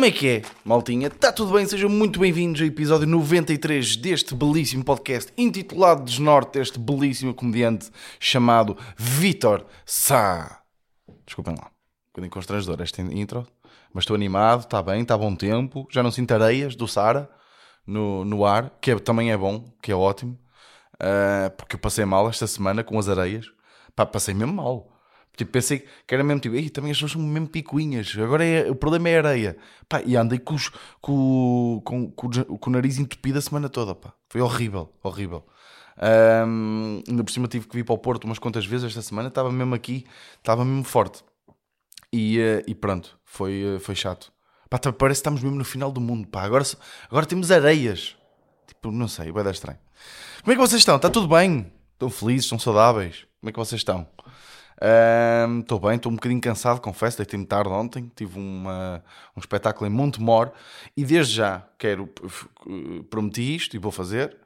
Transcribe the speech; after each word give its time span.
Como 0.00 0.08
é 0.08 0.10
que 0.12 0.28
é, 0.28 0.42
maltinha? 0.64 1.08
Está 1.08 1.30
tudo 1.30 1.52
bem? 1.52 1.66
Sejam 1.66 1.90
muito 1.90 2.20
bem-vindos 2.20 2.58
ao 2.62 2.66
episódio 2.66 3.06
93 3.06 3.96
deste 3.96 4.34
belíssimo 4.34 4.82
podcast 4.82 5.30
intitulado 5.36 6.04
Desnorte, 6.04 6.58
este 6.58 6.78
belíssimo 6.78 7.34
comediante 7.34 7.90
chamado 8.18 8.78
Vitor 8.96 9.66
Sá. 9.84 10.62
Desculpem 11.26 11.54
lá, 11.54 11.70
bocadinho 12.14 12.30
constrangedor 12.30 12.80
esta 12.80 13.02
intro, 13.02 13.46
mas 13.92 14.04
estou 14.04 14.14
animado, 14.14 14.60
está 14.60 14.82
bem, 14.82 15.02
está 15.02 15.18
bom 15.18 15.36
tempo, 15.36 15.86
já 15.90 16.02
não 16.02 16.10
sinto 16.10 16.32
areias 16.32 16.74
do 16.74 16.88
Sara 16.88 17.28
no, 17.86 18.24
no 18.24 18.46
ar, 18.46 18.70
que 18.80 18.92
é- 18.92 18.98
também 18.98 19.30
é 19.30 19.36
bom, 19.36 19.70
que 19.82 19.92
é 19.92 19.94
ótimo, 19.94 20.38
ah, 20.98 21.52
porque 21.58 21.76
eu 21.76 21.78
passei 21.78 22.06
mal 22.06 22.26
esta 22.26 22.46
semana 22.46 22.82
com 22.82 22.98
as 22.98 23.06
areias, 23.06 23.44
pá, 23.94 24.06
passei 24.06 24.32
mesmo 24.32 24.54
mal. 24.54 24.98
Tipo, 25.36 25.52
pensei 25.52 25.86
que 26.06 26.14
era 26.14 26.22
mesmo 26.22 26.40
tipo, 26.40 26.54
Ei, 26.54 26.68
também 26.68 26.90
as 26.90 26.96
pessoas 26.98 27.12
são 27.12 27.22
mesmo 27.22 27.48
picuinhas, 27.48 28.14
agora 28.18 28.44
é, 28.44 28.70
o 28.70 28.74
problema 28.74 29.08
é 29.08 29.16
a 29.16 29.28
areia. 29.28 29.56
Pá, 29.88 30.02
e 30.04 30.16
andei 30.16 30.38
com, 30.38 30.54
os- 30.54 30.70
com, 31.00 31.80
com, 31.84 32.10
com, 32.10 32.28
o- 32.28 32.70
nariz 32.70 32.98
entupido 32.98 33.38
a 33.38 33.42
semana 33.42 33.68
toda, 33.68 33.94
pá. 33.94 34.12
Foi 34.28 34.40
horrível, 34.40 34.92
horrível. 35.02 35.46
Ahm, 35.96 37.02
ainda 37.08 37.24
por 37.24 37.30
cima 37.30 37.46
tive 37.48 37.66
que 37.68 37.76
vir 37.76 37.84
para 37.84 37.94
o 37.94 37.98
Porto 37.98 38.24
umas 38.24 38.38
quantas 38.38 38.64
vezes 38.66 38.86
esta 38.86 39.02
semana, 39.02 39.28
estava 39.28 39.50
mesmo 39.52 39.74
aqui, 39.74 40.06
estava 40.38 40.64
mesmo 40.64 40.84
forte. 40.84 41.22
E, 42.12 42.38
eh, 42.40 42.64
e 42.66 42.74
pronto, 42.74 43.18
foi, 43.24 43.76
eh, 43.76 43.78
foi 43.78 43.94
chato. 43.94 44.32
Pá, 44.68 44.78
tá- 44.78 44.92
parece 44.92 45.18
que 45.18 45.22
estamos 45.22 45.42
mesmo 45.42 45.56
no 45.58 45.64
final 45.64 45.90
do 45.92 46.00
mundo, 46.00 46.26
pá. 46.28 46.42
Agora, 46.42 46.64
agora 47.08 47.26
temos 47.26 47.50
areias. 47.50 48.16
Tipo, 48.66 48.90
não 48.90 49.08
sei, 49.08 49.30
vai 49.32 49.42
dar 49.44 49.50
estranho. 49.52 49.78
Como 50.42 50.52
é 50.52 50.54
que 50.54 50.60
vocês 50.60 50.80
estão? 50.80 50.96
Está 50.96 51.10
tudo 51.10 51.28
bem? 51.28 51.72
Estão 51.92 52.08
felizes? 52.10 52.44
Estão 52.44 52.58
saudáveis? 52.58 53.26
Como 53.40 53.50
é 53.50 53.52
que 53.52 53.58
vocês 53.58 53.80
estão? 53.80 54.06
Estou 55.60 55.78
bem, 55.78 55.96
estou 55.96 56.10
um 56.10 56.14
bocadinho 56.14 56.40
cansado, 56.40 56.80
confesso, 56.80 57.18
deitei-me 57.18 57.44
tarde 57.44 57.68
ontem, 57.68 58.10
tive 58.16 58.38
uma, 58.38 59.04
um 59.36 59.40
espetáculo 59.40 59.86
em 59.86 59.90
Montemor 59.92 60.52
e 60.96 61.04
desde 61.04 61.34
já 61.34 61.66
quero, 61.78 62.08
eh, 62.66 63.02
prometi 63.10 63.54
isto 63.54 63.74
e 63.76 63.78
vou 63.78 63.92
fazer, 63.92 64.36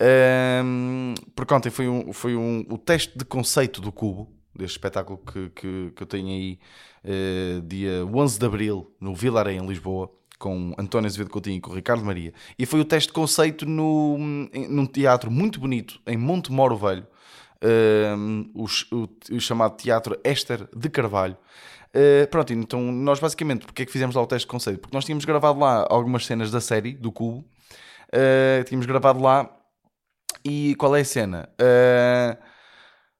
Ahm, 0.00 1.14
porque 1.36 1.54
ontem 1.54 1.70
foi, 1.70 1.88
um, 1.88 2.12
foi 2.12 2.34
um, 2.34 2.66
o 2.68 2.76
teste 2.76 3.16
de 3.16 3.24
conceito 3.24 3.80
do 3.80 3.92
Cubo, 3.92 4.28
deste 4.54 4.72
espetáculo 4.76 5.18
que, 5.18 5.50
que, 5.50 5.92
que 5.94 6.02
eu 6.02 6.06
tenho 6.06 6.28
aí 6.28 6.58
eh, 7.04 7.60
dia 7.64 8.04
11 8.04 8.36
de 8.38 8.44
Abril, 8.46 8.92
no 9.00 9.14
Vilaré, 9.14 9.52
em 9.54 9.64
Lisboa, 9.66 10.10
com 10.38 10.74
António 10.78 11.06
Azevedo 11.06 11.30
Coutinho 11.30 11.58
e 11.58 11.60
com 11.60 11.72
Ricardo 11.72 12.04
Maria. 12.04 12.32
E 12.58 12.66
foi 12.66 12.80
o 12.80 12.84
teste 12.84 13.08
de 13.08 13.12
conceito 13.14 13.64
no, 13.66 14.16
em- 14.52 14.66
num 14.68 14.84
teatro 14.86 15.30
muito 15.30 15.60
bonito, 15.60 16.00
em 16.06 16.16
Montemoro 16.16 16.76
Velho, 16.76 17.06
um, 17.64 18.50
o, 18.54 18.66
ch- 18.68 18.86
o- 18.92 19.08
o 19.34 19.40
chamado 19.40 19.76
Teatro 19.76 20.18
Éster 20.22 20.68
de 20.76 20.88
Carvalho. 20.90 21.36
Uh, 21.94 22.26
pronto, 22.28 22.52
então 22.52 22.80
nós 22.92 23.20
basicamente, 23.20 23.64
porque 23.66 23.82
é 23.82 23.86
que 23.86 23.92
fizemos 23.92 24.14
lá 24.16 24.22
o 24.22 24.26
teste 24.26 24.46
de 24.46 24.50
conceito? 24.50 24.80
Porque 24.80 24.96
nós 24.96 25.04
tínhamos 25.04 25.24
gravado 25.24 25.58
lá 25.60 25.86
algumas 25.88 26.26
cenas 26.26 26.50
da 26.50 26.60
série, 26.60 26.92
do 26.94 27.10
Cubo, 27.12 27.44
Uh, 28.16 28.62
tínhamos 28.62 28.86
gravado 28.86 29.20
lá, 29.20 29.50
e 30.44 30.76
qual 30.76 30.94
é 30.94 31.00
a 31.00 31.04
cena? 31.04 31.48
Uh, 31.60 32.40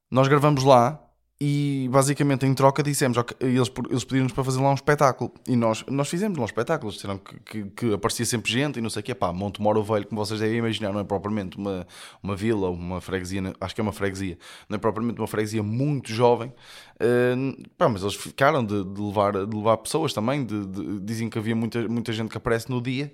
nós 0.09 0.29
gravamos 0.29 0.63
lá 0.63 1.04
e 1.41 1.89
basicamente 1.91 2.47
em 2.47 2.55
troca 2.55 2.83
dissemos, 2.83 3.19
ok, 3.19 3.37
eles, 3.41 3.71
eles 3.91 4.05
pediram-nos 4.05 4.33
para 4.33 4.45
fazer 4.45 4.61
lá 4.61 4.71
um 4.71 4.75
espetáculo. 4.75 5.33
E 5.49 5.57
nós, 5.57 5.85
nós 5.89 6.09
fizemos 6.09 6.39
lá 6.39 6.43
um 6.45 6.47
espetáculo, 6.47 6.93
disseram 6.93 7.19
que, 7.19 7.39
que, 7.41 7.65
que 7.71 7.93
aparecia 7.93 8.25
sempre 8.25 8.51
gente 8.53 8.79
e 8.79 8.83
não 8.83 8.89
sei 8.89 9.01
o 9.01 9.03
que, 9.03 9.15
pá, 9.15 9.33
Monte 9.33 9.61
Moro 9.61 9.83
Velho, 9.83 10.07
como 10.07 10.25
vocês 10.25 10.39
devem 10.39 10.59
imaginar, 10.59 10.93
não 10.93 11.01
é 11.01 11.05
propriamente 11.05 11.59
uma, 11.59 11.87
uma 12.23 12.37
vila, 12.37 12.71
uma 12.71 13.01
freguesia, 13.01 13.43
acho 13.61 13.75
que 13.75 13.81
é 13.81 13.83
uma 13.83 13.93
freguesia, 13.93 14.39
não 14.69 14.77
é 14.77 14.79
propriamente 14.79 15.21
uma 15.21 15.27
freguesia 15.27 15.63
muito 15.63 16.13
jovem, 16.13 16.53
uh, 17.01 17.69
pá, 17.77 17.89
mas 17.89 18.03
eles 18.03 18.15
ficaram 18.15 18.65
de, 18.65 18.85
de 18.85 19.01
levar, 19.01 19.33
de 19.33 19.57
levar 19.57 19.77
pessoas 19.79 20.13
também, 20.13 20.45
de, 20.45 20.65
de- 20.67 21.01
dizem 21.01 21.29
que 21.29 21.39
havia 21.39 21.57
muita, 21.57 21.87
muita 21.89 22.13
gente 22.13 22.31
que 22.31 22.37
aparece 22.37 22.71
no 22.71 22.81
dia. 22.81 23.13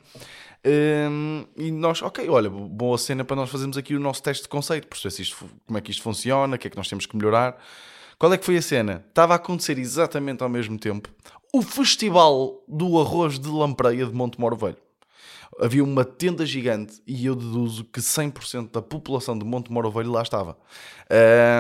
Um, 0.62 1.47
e 1.56 1.70
nós, 1.70 2.03
ok, 2.03 2.28
olha, 2.28 2.50
boa 2.50 2.98
cena 2.98 3.25
para 3.25 3.34
nós 3.34 3.48
fazermos 3.48 3.78
aqui 3.78 3.94
o 3.94 4.00
nosso 4.00 4.22
teste 4.22 4.42
de 4.42 4.48
conceito, 4.50 4.86
perceber 4.88 5.10
se 5.10 5.22
isto, 5.22 5.48
como 5.66 5.78
é 5.78 5.80
que 5.80 5.91
isto 5.91 6.03
funciona, 6.03 6.56
o 6.56 6.59
que 6.59 6.66
é 6.66 6.70
que 6.70 6.76
nós 6.76 6.86
temos 6.86 7.06
que 7.06 7.16
melhorar. 7.16 7.56
Qual 8.20 8.34
é 8.34 8.36
que 8.36 8.44
foi 8.44 8.58
a 8.58 8.62
cena? 8.62 9.03
Estava 9.08 9.32
a 9.32 9.36
acontecer 9.36 9.78
exatamente 9.78 10.42
ao 10.42 10.48
mesmo 10.50 10.78
tempo 10.78 11.08
o 11.54 11.62
Festival 11.62 12.62
do 12.69 13.00
Arroz 13.00 13.38
de 13.38 13.48
Lampreia 13.48 14.04
de 14.04 14.12
Montemoro 14.12 14.54
Velho. 14.56 14.76
Havia 15.58 15.82
uma 15.82 16.04
tenda 16.04 16.44
gigante 16.44 17.00
e 17.06 17.25
eu 17.25 17.34
deduzo 17.34 17.82
que 17.82 17.98
100% 17.98 18.72
da 18.72 18.82
população 18.82 19.38
de 19.38 19.42
Montemoro 19.47 19.91
Velho 19.91 20.12
lá 20.12 20.20
estava. 20.20 20.59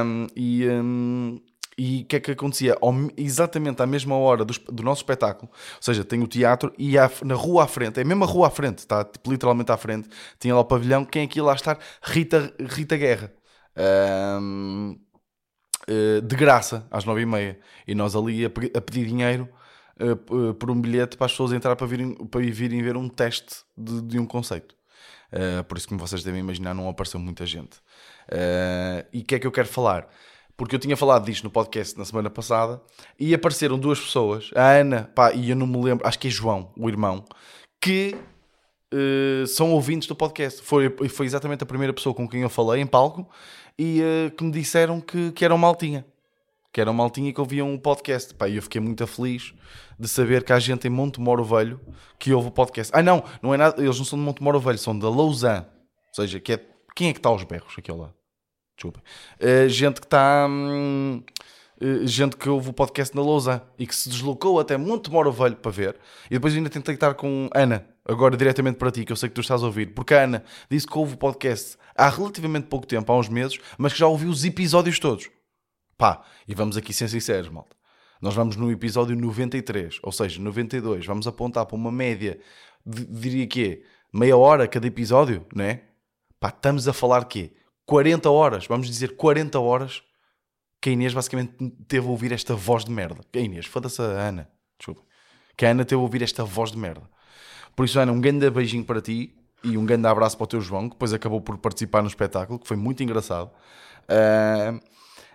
Um, 0.04 0.26
e 0.36 0.68
um, 0.68 1.40
o 1.78 2.04
que 2.04 2.16
é 2.16 2.20
que 2.20 2.30
acontecia? 2.32 2.76
Ao- 2.82 2.94
exatamente 3.16 3.80
à 3.80 3.86
mesma 3.86 4.18
hora 4.18 4.44
do, 4.44 4.52
do 4.70 4.82
nosso 4.82 5.00
espetáculo, 5.00 5.50
ou 5.50 5.82
seja, 5.82 6.04
tem 6.04 6.22
o 6.22 6.26
teatro 6.26 6.74
e 6.78 6.92
na 7.24 7.36
rua 7.36 7.64
à 7.64 7.66
frente, 7.66 7.98
é 7.98 8.02
a 8.02 8.26
rua 8.26 8.48
à 8.48 8.50
frente, 8.50 8.80
está 8.80 9.02
tipo, 9.02 9.32
literalmente 9.32 9.72
à 9.72 9.78
frente, 9.78 10.10
tinha 10.38 10.54
lá 10.54 10.60
o 10.60 10.64
pavilhão, 10.66 11.06
quem 11.06 11.22
é 11.22 11.26
que 11.26 11.40
lá 11.40 11.54
estar? 11.54 11.78
Rita, 12.02 12.52
Rita 12.60 12.98
Guerra. 12.98 13.32
Um, 14.38 14.98
de 16.22 16.36
graça, 16.36 16.86
às 16.90 17.04
nove 17.04 17.22
e 17.22 17.26
meia. 17.26 17.58
E 17.86 17.94
nós 17.94 18.14
ali 18.14 18.44
a, 18.44 18.50
pe- 18.50 18.72
a 18.74 18.80
pedir 18.80 19.06
dinheiro 19.06 19.48
eh, 19.98 20.10
eh, 20.12 20.52
por 20.58 20.70
um 20.70 20.80
bilhete 20.80 21.16
para 21.16 21.26
as 21.26 21.32
pessoas 21.32 21.52
entrar 21.52 21.74
para 21.76 21.86
virem, 21.86 22.14
para 22.14 22.40
virem 22.40 22.82
ver 22.82 22.96
um 22.96 23.08
teste 23.08 23.56
de, 23.76 24.00
de 24.02 24.18
um 24.18 24.26
conceito. 24.26 24.74
Eh, 25.32 25.62
por 25.62 25.76
isso, 25.78 25.88
como 25.88 26.00
vocês 26.00 26.22
devem 26.22 26.40
imaginar, 26.40 26.74
não 26.74 26.88
apareceu 26.88 27.18
muita 27.20 27.44
gente. 27.46 27.78
Eh, 28.28 29.06
e 29.12 29.20
o 29.20 29.24
que 29.24 29.34
é 29.34 29.38
que 29.38 29.46
eu 29.46 29.52
quero 29.52 29.68
falar? 29.68 30.08
Porque 30.56 30.74
eu 30.74 30.78
tinha 30.78 30.96
falado 30.96 31.24
disto 31.24 31.44
no 31.44 31.50
podcast 31.50 31.98
na 31.98 32.04
semana 32.04 32.28
passada 32.28 32.82
e 33.18 33.32
apareceram 33.32 33.78
duas 33.78 33.98
pessoas, 33.98 34.50
a 34.54 34.72
Ana, 34.72 35.10
pá, 35.14 35.32
e 35.32 35.48
eu 35.50 35.56
não 35.56 35.66
me 35.66 35.82
lembro, 35.82 36.06
acho 36.06 36.18
que 36.18 36.28
é 36.28 36.30
João, 36.30 36.70
o 36.76 36.86
irmão, 36.88 37.24
que 37.80 38.14
eh, 38.92 39.44
são 39.46 39.72
ouvintes 39.72 40.06
do 40.06 40.14
podcast. 40.14 40.60
Foi, 40.62 40.90
foi 41.08 41.24
exatamente 41.26 41.62
a 41.62 41.66
primeira 41.66 41.92
pessoa 41.94 42.14
com 42.14 42.28
quem 42.28 42.42
eu 42.42 42.50
falei 42.50 42.82
em 42.82 42.86
palco 42.86 43.26
e 43.82 44.02
eh, 44.02 44.30
que 44.36 44.44
me 44.44 44.50
disseram 44.50 45.00
que, 45.00 45.32
que 45.32 45.42
eram 45.42 45.56
maltinha. 45.56 46.04
Que 46.70 46.82
eram 46.82 46.92
maltinha 46.92 47.30
e 47.30 47.32
que 47.32 47.40
ouviam 47.40 47.74
o 47.74 47.80
podcast. 47.80 48.34
Pá, 48.34 48.46
e 48.46 48.56
eu 48.56 48.62
fiquei 48.62 48.78
muito 48.78 49.06
feliz 49.06 49.54
de 49.98 50.06
saber 50.06 50.44
que 50.44 50.52
há 50.52 50.58
gente 50.58 50.86
em 50.86 50.90
Montemoro 50.90 51.42
Velho 51.42 51.80
que 52.18 52.30
ouve 52.34 52.48
o 52.48 52.50
podcast. 52.50 52.92
Ah, 52.94 53.02
não, 53.02 53.24
não 53.40 53.54
é 53.54 53.56
nada, 53.56 53.82
eles 53.82 53.96
não 53.96 54.04
são 54.04 54.18
de 54.18 54.24
Montemoro 54.24 54.60
Velho, 54.60 54.76
são 54.76 54.96
da 54.98 55.08
Lausanne. 55.08 55.64
Ou 56.08 56.14
seja, 56.14 56.38
que 56.38 56.52
é, 56.52 56.60
quem 56.94 57.08
é 57.08 57.12
que 57.14 57.20
está 57.20 57.30
aos 57.30 57.42
berros 57.44 57.74
aqui 57.78 57.90
ao 57.90 57.96
lado? 57.96 58.14
Desculpem. 58.76 59.02
Eh, 59.38 59.66
gente 59.70 59.98
que 59.98 60.06
está. 60.06 60.46
hum, 60.46 61.22
gente 62.04 62.36
que 62.36 62.48
ouve 62.48 62.68
o 62.70 62.72
podcast 62.72 63.14
na 63.16 63.22
Lausanne 63.22 63.62
e 63.78 63.86
que 63.86 63.94
se 63.94 64.08
deslocou 64.08 64.60
até 64.60 64.76
Montemoro 64.76 65.32
Velho 65.32 65.56
para 65.56 65.70
ver. 65.70 65.96
E 66.30 66.34
depois 66.34 66.54
ainda 66.54 66.68
tentei 66.68 66.94
estar 66.94 67.14
com 67.14 67.48
Ana, 67.54 67.86
agora 68.04 68.36
diretamente 68.36 68.76
para 68.76 68.90
ti, 68.90 69.04
que 69.04 69.12
eu 69.12 69.16
sei 69.16 69.28
que 69.28 69.34
tu 69.34 69.40
estás 69.40 69.62
a 69.62 69.66
ouvir, 69.66 69.94
porque 69.94 70.14
a 70.14 70.24
Ana 70.24 70.44
disse 70.70 70.86
que 70.86 70.98
ouve 70.98 71.14
o 71.14 71.16
podcast 71.16 71.78
há 71.96 72.08
relativamente 72.08 72.66
pouco 72.66 72.86
tempo, 72.86 73.10
há 73.10 73.18
uns 73.18 73.28
meses, 73.28 73.58
mas 73.78 73.92
que 73.92 73.98
já 73.98 74.06
ouviu 74.06 74.28
os 74.28 74.44
episódios 74.44 74.98
todos. 74.98 75.30
Pá, 75.96 76.22
e 76.46 76.54
vamos 76.54 76.76
aqui 76.76 76.92
ser 76.92 77.08
sinceros, 77.08 77.48
malta. 77.48 77.76
Nós 78.20 78.34
vamos 78.34 78.56
no 78.56 78.70
episódio 78.70 79.16
93, 79.16 79.98
ou 80.02 80.12
seja, 80.12 80.40
92. 80.40 81.06
Vamos 81.06 81.26
apontar 81.26 81.64
para 81.64 81.76
uma 81.76 81.90
média, 81.90 82.38
de, 82.84 83.06
diria 83.06 83.46
que 83.46 83.64
é 83.64 83.80
meia 84.12 84.36
hora 84.36 84.68
cada 84.68 84.86
episódio, 84.86 85.46
não 85.54 85.64
é? 85.64 85.82
Pá, 86.38 86.48
estamos 86.48 86.86
a 86.86 86.92
falar 86.92 87.24
quê? 87.24 87.52
40 87.86 88.30
horas, 88.30 88.66
vamos 88.66 88.86
dizer 88.86 89.16
40 89.16 89.58
horas 89.58 90.02
que 90.80 90.90
a 90.90 90.92
Inês 90.92 91.12
basicamente 91.12 91.52
teve 91.86 92.06
a 92.06 92.10
ouvir 92.10 92.32
esta 92.32 92.54
voz 92.54 92.84
de 92.84 92.90
merda. 92.90 93.20
A 93.34 93.38
Inês, 93.38 93.66
foda-se 93.66 94.00
a 94.00 94.04
Ana, 94.04 94.48
desculpa. 94.78 95.02
Que 95.56 95.66
a 95.66 95.70
Ana 95.70 95.84
teve 95.84 96.00
a 96.00 96.02
ouvir 96.02 96.22
esta 96.22 96.42
voz 96.44 96.72
de 96.72 96.78
merda. 96.78 97.02
Por 97.76 97.84
isso, 97.84 97.98
Ana, 98.00 98.12
um 98.12 98.20
grande 98.20 98.48
beijinho 98.50 98.84
para 98.84 99.00
ti 99.00 99.34
e 99.62 99.76
um 99.76 99.84
grande 99.84 100.06
abraço 100.06 100.36
para 100.36 100.44
o 100.44 100.46
teu 100.46 100.60
João, 100.60 100.88
que 100.88 100.94
depois 100.94 101.12
acabou 101.12 101.40
por 101.40 101.58
participar 101.58 102.02
no 102.02 102.08
espetáculo, 102.08 102.58
que 102.58 102.66
foi 102.66 102.76
muito 102.76 103.02
engraçado. 103.02 103.50
Ah, 104.08 104.80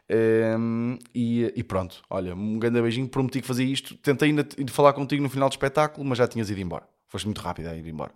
ah, 0.09 0.97
e, 1.13 1.53
e 1.55 1.63
pronto, 1.63 2.03
olha, 2.09 2.35
um 2.35 2.57
grande 2.57 2.81
beijinho. 2.81 3.07
Prometi 3.07 3.41
que 3.41 3.47
fazia 3.47 3.65
isto. 3.65 3.95
Tentei 3.97 4.29
ainda 4.29 4.47
falar 4.69 4.93
contigo 4.93 5.21
no 5.21 5.29
final 5.29 5.47
do 5.47 5.53
espetáculo, 5.53 6.05
mas 6.05 6.17
já 6.17 6.27
tinhas 6.27 6.49
ido 6.49 6.59
embora. 6.59 6.87
Foste 7.07 7.25
muito 7.25 7.41
rápido 7.41 7.67
a 7.67 7.75
ir 7.75 7.87
embora. 7.87 8.11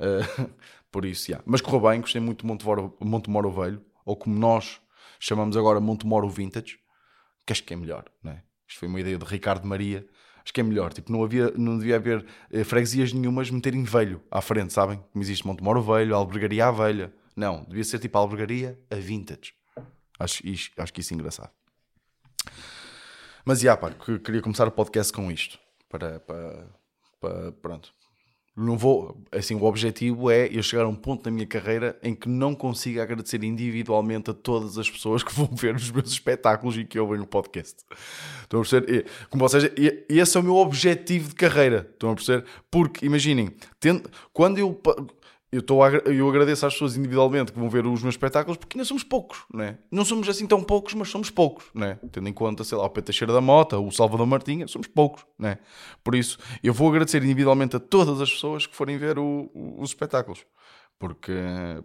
Ah, 0.00 0.48
por 0.90 1.04
isso, 1.04 1.30
já. 1.30 1.40
Mas 1.44 1.60
correu 1.60 1.90
bem, 1.90 2.00
gostei 2.00 2.20
muito 2.20 2.40
de 2.40 2.46
Montemoro, 2.46 2.96
Montemoro 3.00 3.50
Velho, 3.50 3.82
ou 4.04 4.16
como 4.16 4.38
nós 4.38 4.80
chamamos 5.26 5.56
agora 5.56 5.80
Montemoro 5.80 6.28
Vintage, 6.28 6.78
que 7.46 7.52
acho 7.52 7.62
que 7.64 7.72
é 7.74 7.76
melhor, 7.76 8.04
não 8.22 8.32
é? 8.32 8.42
Isto 8.68 8.80
foi 8.80 8.88
uma 8.88 9.00
ideia 9.00 9.18
de 9.18 9.24
Ricardo 9.24 9.66
Maria. 9.66 10.06
Acho 10.42 10.52
que 10.52 10.60
é 10.60 10.64
melhor, 10.64 10.92
tipo, 10.92 11.10
não, 11.10 11.22
havia, 11.24 11.50
não 11.52 11.78
devia 11.78 11.96
haver 11.96 12.26
eh, 12.50 12.64
freguesias 12.64 13.12
nenhumas 13.12 13.50
meterem 13.50 13.82
velho 13.84 14.22
à 14.30 14.40
frente, 14.42 14.72
sabem? 14.74 14.98
Como 15.12 15.22
existe 15.24 15.46
Montemoro 15.46 15.80
Velho, 15.82 16.14
Albergaria 16.14 16.66
à 16.66 16.70
Velha. 16.70 17.14
Não, 17.34 17.64
devia 17.64 17.82
ser 17.84 17.98
tipo 17.98 18.18
Albergaria 18.18 18.78
a 18.90 18.96
Vintage. 18.96 19.54
Acho, 20.18 20.46
isto- 20.46 20.78
acho 20.80 20.92
que 20.92 21.00
isso 21.00 21.14
é 21.14 21.16
engraçado. 21.16 21.50
Mas, 23.44 23.60
já, 23.60 23.76
pá, 23.76 23.90
que- 23.90 24.18
queria 24.18 24.42
começar 24.42 24.66
o 24.68 24.70
podcast 24.70 25.12
com 25.12 25.30
isto. 25.30 25.58
Para, 25.88 26.20
para, 26.20 26.68
para- 27.20 27.52
pronto. 27.52 27.92
Não 28.56 28.78
vou, 28.78 29.20
assim, 29.32 29.56
o 29.56 29.64
objetivo 29.64 30.30
é 30.30 30.46
eu 30.46 30.62
chegar 30.62 30.84
a 30.84 30.88
um 30.88 30.94
ponto 30.94 31.24
na 31.24 31.30
minha 31.32 31.46
carreira 31.46 31.98
em 32.00 32.14
que 32.14 32.28
não 32.28 32.54
consiga 32.54 33.02
agradecer 33.02 33.42
individualmente 33.42 34.30
a 34.30 34.34
todas 34.34 34.78
as 34.78 34.88
pessoas 34.88 35.24
que 35.24 35.34
vão 35.34 35.48
ver 35.56 35.74
os 35.74 35.90
meus 35.90 36.12
espetáculos 36.12 36.76
e 36.76 36.84
que 36.84 36.98
ouvem 36.98 37.20
o 37.20 37.26
podcast. 37.26 37.84
Estão 38.42 38.60
a 38.60 38.62
perceber? 38.62 39.06
Como 39.28 39.40
vocês, 39.42 39.72
esse 40.08 40.36
é 40.36 40.40
o 40.40 40.42
meu 40.42 40.54
objetivo 40.56 41.30
de 41.30 41.34
carreira. 41.34 41.88
Estão 41.92 42.12
a 42.12 42.14
perceber? 42.14 42.44
Porque, 42.70 43.04
imaginem, 43.04 43.50
quando 44.32 44.58
eu 44.58 44.80
eu, 45.56 45.82
a, 45.82 45.88
eu 46.10 46.28
agradeço 46.28 46.66
às 46.66 46.72
pessoas 46.72 46.96
individualmente 46.96 47.52
que 47.52 47.58
vão 47.58 47.68
ver 47.68 47.86
os 47.86 48.02
meus 48.02 48.14
espetáculos 48.14 48.56
porque 48.56 48.76
ainda 48.76 48.84
somos 48.84 49.04
poucos, 49.04 49.44
né? 49.52 49.78
Não 49.90 50.04
somos 50.04 50.28
assim 50.28 50.46
tão 50.46 50.62
poucos, 50.62 50.94
mas 50.94 51.08
somos 51.08 51.30
poucos, 51.30 51.64
né? 51.74 51.98
Tendo 52.10 52.28
em 52.28 52.32
conta, 52.32 52.64
sei 52.64 52.76
lá, 52.78 52.84
o 52.84 52.90
Pedro 52.90 53.06
Teixeira 53.06 53.32
da 53.32 53.40
Mota, 53.40 53.78
o 53.78 53.90
Salvador 53.90 54.26
Martinha, 54.26 54.66
somos 54.68 54.86
poucos, 54.86 55.24
né? 55.38 55.58
Por 56.02 56.14
isso, 56.14 56.38
eu 56.62 56.72
vou 56.72 56.88
agradecer 56.88 57.22
individualmente 57.22 57.76
a 57.76 57.80
todas 57.80 58.20
as 58.20 58.30
pessoas 58.30 58.66
que 58.66 58.74
forem 58.74 58.98
ver 58.98 59.18
o, 59.18 59.50
o, 59.54 59.80
os 59.80 59.90
espetáculos 59.90 60.44
porque, 60.98 61.32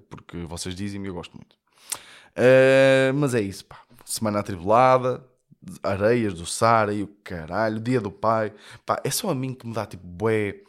porque 0.10 0.38
vocês 0.45 0.75
dizem 0.75 1.04
e 1.04 1.07
eu 1.07 1.13
gosto 1.13 1.36
muito. 1.36 1.56
Uh, 2.36 3.13
mas 3.16 3.33
é 3.33 3.42
isso, 3.42 3.66
pá. 3.66 3.81
Semana 4.06 4.39
atribulada, 4.39 5.24
areias 5.83 6.33
do 6.33 6.45
Sara 6.45 6.94
e 6.94 7.04
o 7.04 7.07
caralho, 7.24 7.80
dia 7.80 8.00
do 8.00 8.12
pai, 8.12 8.54
pá, 8.86 9.01
é 9.04 9.10
só 9.12 9.30
a 9.30 9.36
mim 9.36 9.54
que 9.54 9.68
me 9.68 9.74
dá 9.74 9.86
tipo, 9.86 10.06
bué 10.06 10.62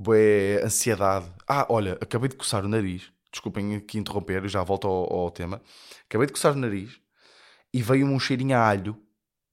bué 0.00 0.62
ansiedade. 0.64 1.30
Ah, 1.46 1.66
olha, 1.68 1.98
acabei 2.00 2.30
de 2.30 2.36
coçar 2.36 2.64
o 2.64 2.68
nariz. 2.68 3.12
Desculpem 3.30 3.76
aqui 3.76 3.98
interromper, 3.98 4.48
já 4.48 4.62
volto 4.64 4.88
ao, 4.88 5.12
ao, 5.12 5.30
tema. 5.30 5.60
Acabei 6.06 6.26
de 6.26 6.32
coçar 6.32 6.52
o 6.52 6.56
nariz 6.56 6.98
e 7.72 7.82
veio-me 7.82 8.14
um 8.14 8.18
cheirinho 8.18 8.56
a 8.56 8.66
alho. 8.66 8.96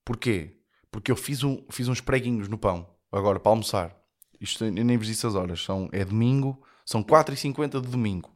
Porquê? 0.06 0.58
Porque 0.90 1.12
eu 1.12 1.18
fiz, 1.18 1.44
um, 1.44 1.64
fiz 1.70 1.90
uns 1.90 2.00
preguinhos 2.00 2.48
no 2.48 2.58
pão, 2.58 2.90
agora 3.12 3.40
para 3.40 3.52
almoçar. 3.52 3.96
Isto 4.40 4.64
eu 4.64 4.72
nem 4.72 4.98
vos 4.98 5.08
disse 5.08 5.28
as 5.28 5.36
horas. 5.36 5.62
São, 5.62 5.90
é 5.92 6.06
domingo, 6.06 6.64
são 6.86 7.04
4h50 7.04 7.82
de 7.82 7.90
domingo. 7.90 8.32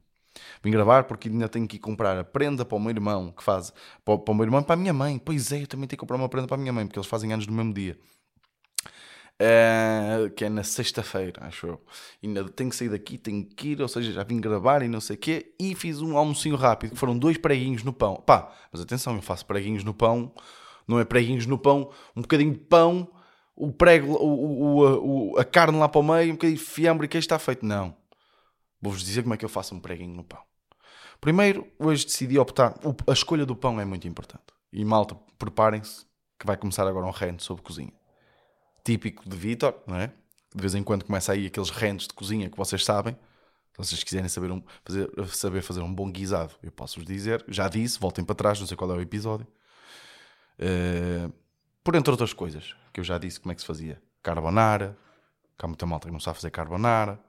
Vim 0.62 0.72
gravar 0.72 1.06
porque 1.06 1.30
ainda 1.30 1.48
tenho 1.48 1.68
que 1.68 1.78
ir 1.78 1.80
comprar 1.80 2.18
a 2.18 2.24
prenda 2.26 2.66
para 2.66 2.76
o 2.76 2.80
meu 2.80 2.92
irmão, 2.92 3.32
que 3.32 3.44
faz 3.44 3.74
para, 4.04 4.18
para 4.18 4.32
o 4.32 4.36
meu 4.36 4.44
irmão 4.44 4.62
para 4.62 4.74
a 4.74 4.78
minha 4.78 4.94
mãe. 4.94 5.18
Pois 5.18 5.52
é, 5.52 5.64
eu 5.64 5.68
também 5.68 5.88
tenho 5.88 5.98
que 5.98 6.02
comprar 6.02 6.18
uma 6.18 6.28
prenda 6.28 6.48
para 6.48 6.58
a 6.58 6.60
minha 6.60 6.74
mãe, 6.74 6.86
porque 6.86 7.00
eles 7.00 7.10
fazem 7.10 7.32
anos 7.32 7.48
no 7.48 7.54
mesmo 7.54 7.74
dia. 7.74 7.98
Uh, 9.42 10.30
que 10.36 10.46
é 10.46 10.50
na 10.50 10.64
sexta-feira, 10.64 11.34
acho 11.44 11.66
eu. 11.66 11.82
Ainda 12.22 12.48
tenho 12.50 12.70
que 12.70 12.76
sair 12.76 12.90
daqui, 12.90 13.18
tenho 13.18 13.44
que 13.44 13.70
ir, 13.70 13.82
ou 13.82 13.88
seja, 13.88 14.12
já 14.12 14.24
vim 14.24 14.40
gravar 14.40 14.84
e 14.84 14.88
não 14.88 15.02
sei 15.02 15.16
o 15.16 15.20
quê, 15.20 15.56
e 15.60 15.74
fiz 15.74 16.00
um 16.00 16.16
almocinho 16.16 16.56
rápido, 16.56 16.92
que 16.92 16.98
foram 16.98 17.18
dois 17.18 17.40
preguinhos 17.40 17.82
no 17.82 17.92
pão. 17.92 18.18
Pá, 18.18 18.54
mas 18.72 18.84
atenção, 18.84 19.16
eu 19.16 19.22
faço 19.22 19.44
preguinhos 19.48 19.84
no 19.84 19.96
pão, 19.96 20.32
não 20.88 21.00
é 21.00 21.06
preguinhos 21.06 21.48
no 21.48 21.58
pão, 21.58 21.90
um 22.16 22.22
bocadinho 22.22 22.52
de 22.54 22.60
pão, 22.60 23.10
o 23.56 23.72
prego, 23.72 24.14
o, 24.14 24.84
o, 24.84 25.32
o, 25.34 25.40
a 25.40 25.44
carne 25.44 25.80
lá 25.80 25.90
para 25.90 26.02
o 26.02 26.04
meio, 26.04 26.30
um 26.30 26.36
bocadinho 26.36 26.60
de 26.60 26.64
fiambre 26.64 27.06
e 27.06 27.08
queijo 27.08 27.26
está 27.26 27.40
feito. 27.40 27.66
Não. 27.66 27.96
Vou-vos 28.80 29.02
dizer 29.02 29.24
como 29.24 29.34
é 29.34 29.38
que 29.38 29.46
eu 29.46 29.50
faço 29.50 29.74
um 29.74 29.80
preguinho 29.80 30.16
no 30.16 30.24
pão. 30.24 30.40
Primeiro, 31.20 31.68
hoje 31.80 32.06
decidi 32.06 32.38
optar, 32.38 32.76
a 33.08 33.12
escolha 33.12 33.46
do 33.46 33.56
pão 33.56 33.80
é 33.80 33.86
muito 33.86 34.08
importante. 34.08 34.44
E 34.72 34.86
malta, 34.86 35.16
preparem-se, 35.40 36.06
que 36.40 36.46
vai 36.46 36.58
começar 36.58 36.88
agora 36.88 37.08
um 37.08 37.12
reino 37.12 37.40
sobre 37.40 37.64
cozinha 37.64 38.01
típico 38.84 39.28
de 39.30 39.36
Vitor, 39.36 39.76
não 39.88 39.96
é? 39.96 40.08
De 40.54 40.62
vez 40.62 40.76
em 40.76 40.84
quando 40.84 41.06
começa 41.06 41.32
aí 41.32 41.48
aqueles 41.48 41.70
rentos 41.70 42.08
de 42.08 42.14
cozinha 42.14 42.50
que 42.50 42.58
vocês 42.58 42.84
sabem. 42.84 43.16
Se 43.74 43.78
vocês 43.78 44.04
quiserem 44.04 44.28
saber, 44.28 44.52
um, 44.52 44.62
fazer, 44.84 45.10
saber 45.30 45.62
fazer 45.62 45.82
um 45.82 45.94
bom 45.94 46.12
guisado, 46.12 46.54
eu 46.62 46.72
posso-vos 46.72 47.06
dizer. 47.06 47.44
Já 47.48 47.70
disse, 47.70 47.98
voltem 48.00 48.24
para 48.24 48.36
trás, 48.36 48.60
não 48.60 48.68
sei 48.68 48.76
qual 48.76 48.92
é 48.92 48.96
o 48.96 49.02
episódio. 49.02 49.48
Uh, 50.60 51.32
por 51.84 51.96
entre 51.96 52.12
outras 52.12 52.34
coisas, 52.34 52.76
que 52.94 53.00
eu 53.00 53.04
já 53.04 53.18
disse 53.18 53.40
como 53.40 53.52
é 53.52 53.56
que 53.56 53.62
se 53.62 53.68
fazia. 53.68 54.02
Carbonara, 54.22 54.98
que 55.58 55.66
há 55.66 55.68
muita 55.68 55.86
malta 55.86 56.08
que 56.08 56.14
não 56.14 56.20
sabe 56.20 56.36
fazer 56.36 56.52
carbonara. 56.52 57.20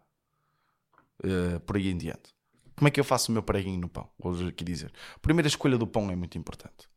Uh, 1.25 1.61
por 1.61 1.77
aí 1.77 1.89
em 1.89 1.97
diante. 1.97 2.35
Como 2.75 2.89
é 2.89 2.91
que 2.91 2.99
eu 2.99 3.05
faço 3.05 3.31
o 3.31 3.33
meu 3.33 3.43
preguinho 3.43 3.81
no 3.81 3.89
pão? 3.89 4.11
Vou 4.19 4.49
aqui 4.49 4.65
dizer. 4.65 4.93
A 5.15 5.19
primeira 5.21 5.47
escolha 5.47 5.79
do 5.79 5.87
pão 5.87 6.11
é 6.11 6.17
muito 6.17 6.37
importante. 6.37 6.89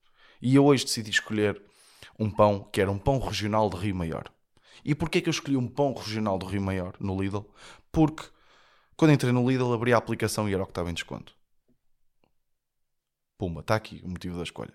E 0.42 0.56
eu 0.56 0.66
hoje 0.66 0.86
decidi 0.86 1.12
escolher 1.12 1.62
um 2.18 2.30
pão 2.30 2.68
que 2.72 2.82
era 2.82 2.92
um 2.92 2.98
pão 2.98 3.20
regional 3.20 3.70
de 3.70 3.78
Rio 3.78 3.96
Maior. 3.96 4.32
E 4.84 4.94
porquê 4.96 5.22
que 5.22 5.30
eu 5.30 5.32
escolhi 5.32 5.58
um 5.58 5.68
pão 5.68 5.94
regional 5.94 6.38
do 6.38 6.46
Rio 6.46 6.62
Maior, 6.62 6.96
no 7.00 7.22
Lidl? 7.22 7.46
Porque 7.92 8.24
quando 8.98 9.12
entrei 9.14 9.32
no 9.32 9.48
Lidl 9.50 9.74
abri 9.74 9.94
a 9.94 9.98
aplicação 9.98 10.50
e 10.50 10.54
era 10.54 10.64
o 10.64 10.66
que 10.66 10.72
estava 10.72 10.90
em 10.90 10.94
desconto. 10.94 11.36
Pumba, 13.38 13.62
está 13.62 13.76
aqui 13.76 14.02
o 14.04 14.10
motivo 14.10 14.38
da 14.38 14.44
escolha. 14.44 14.74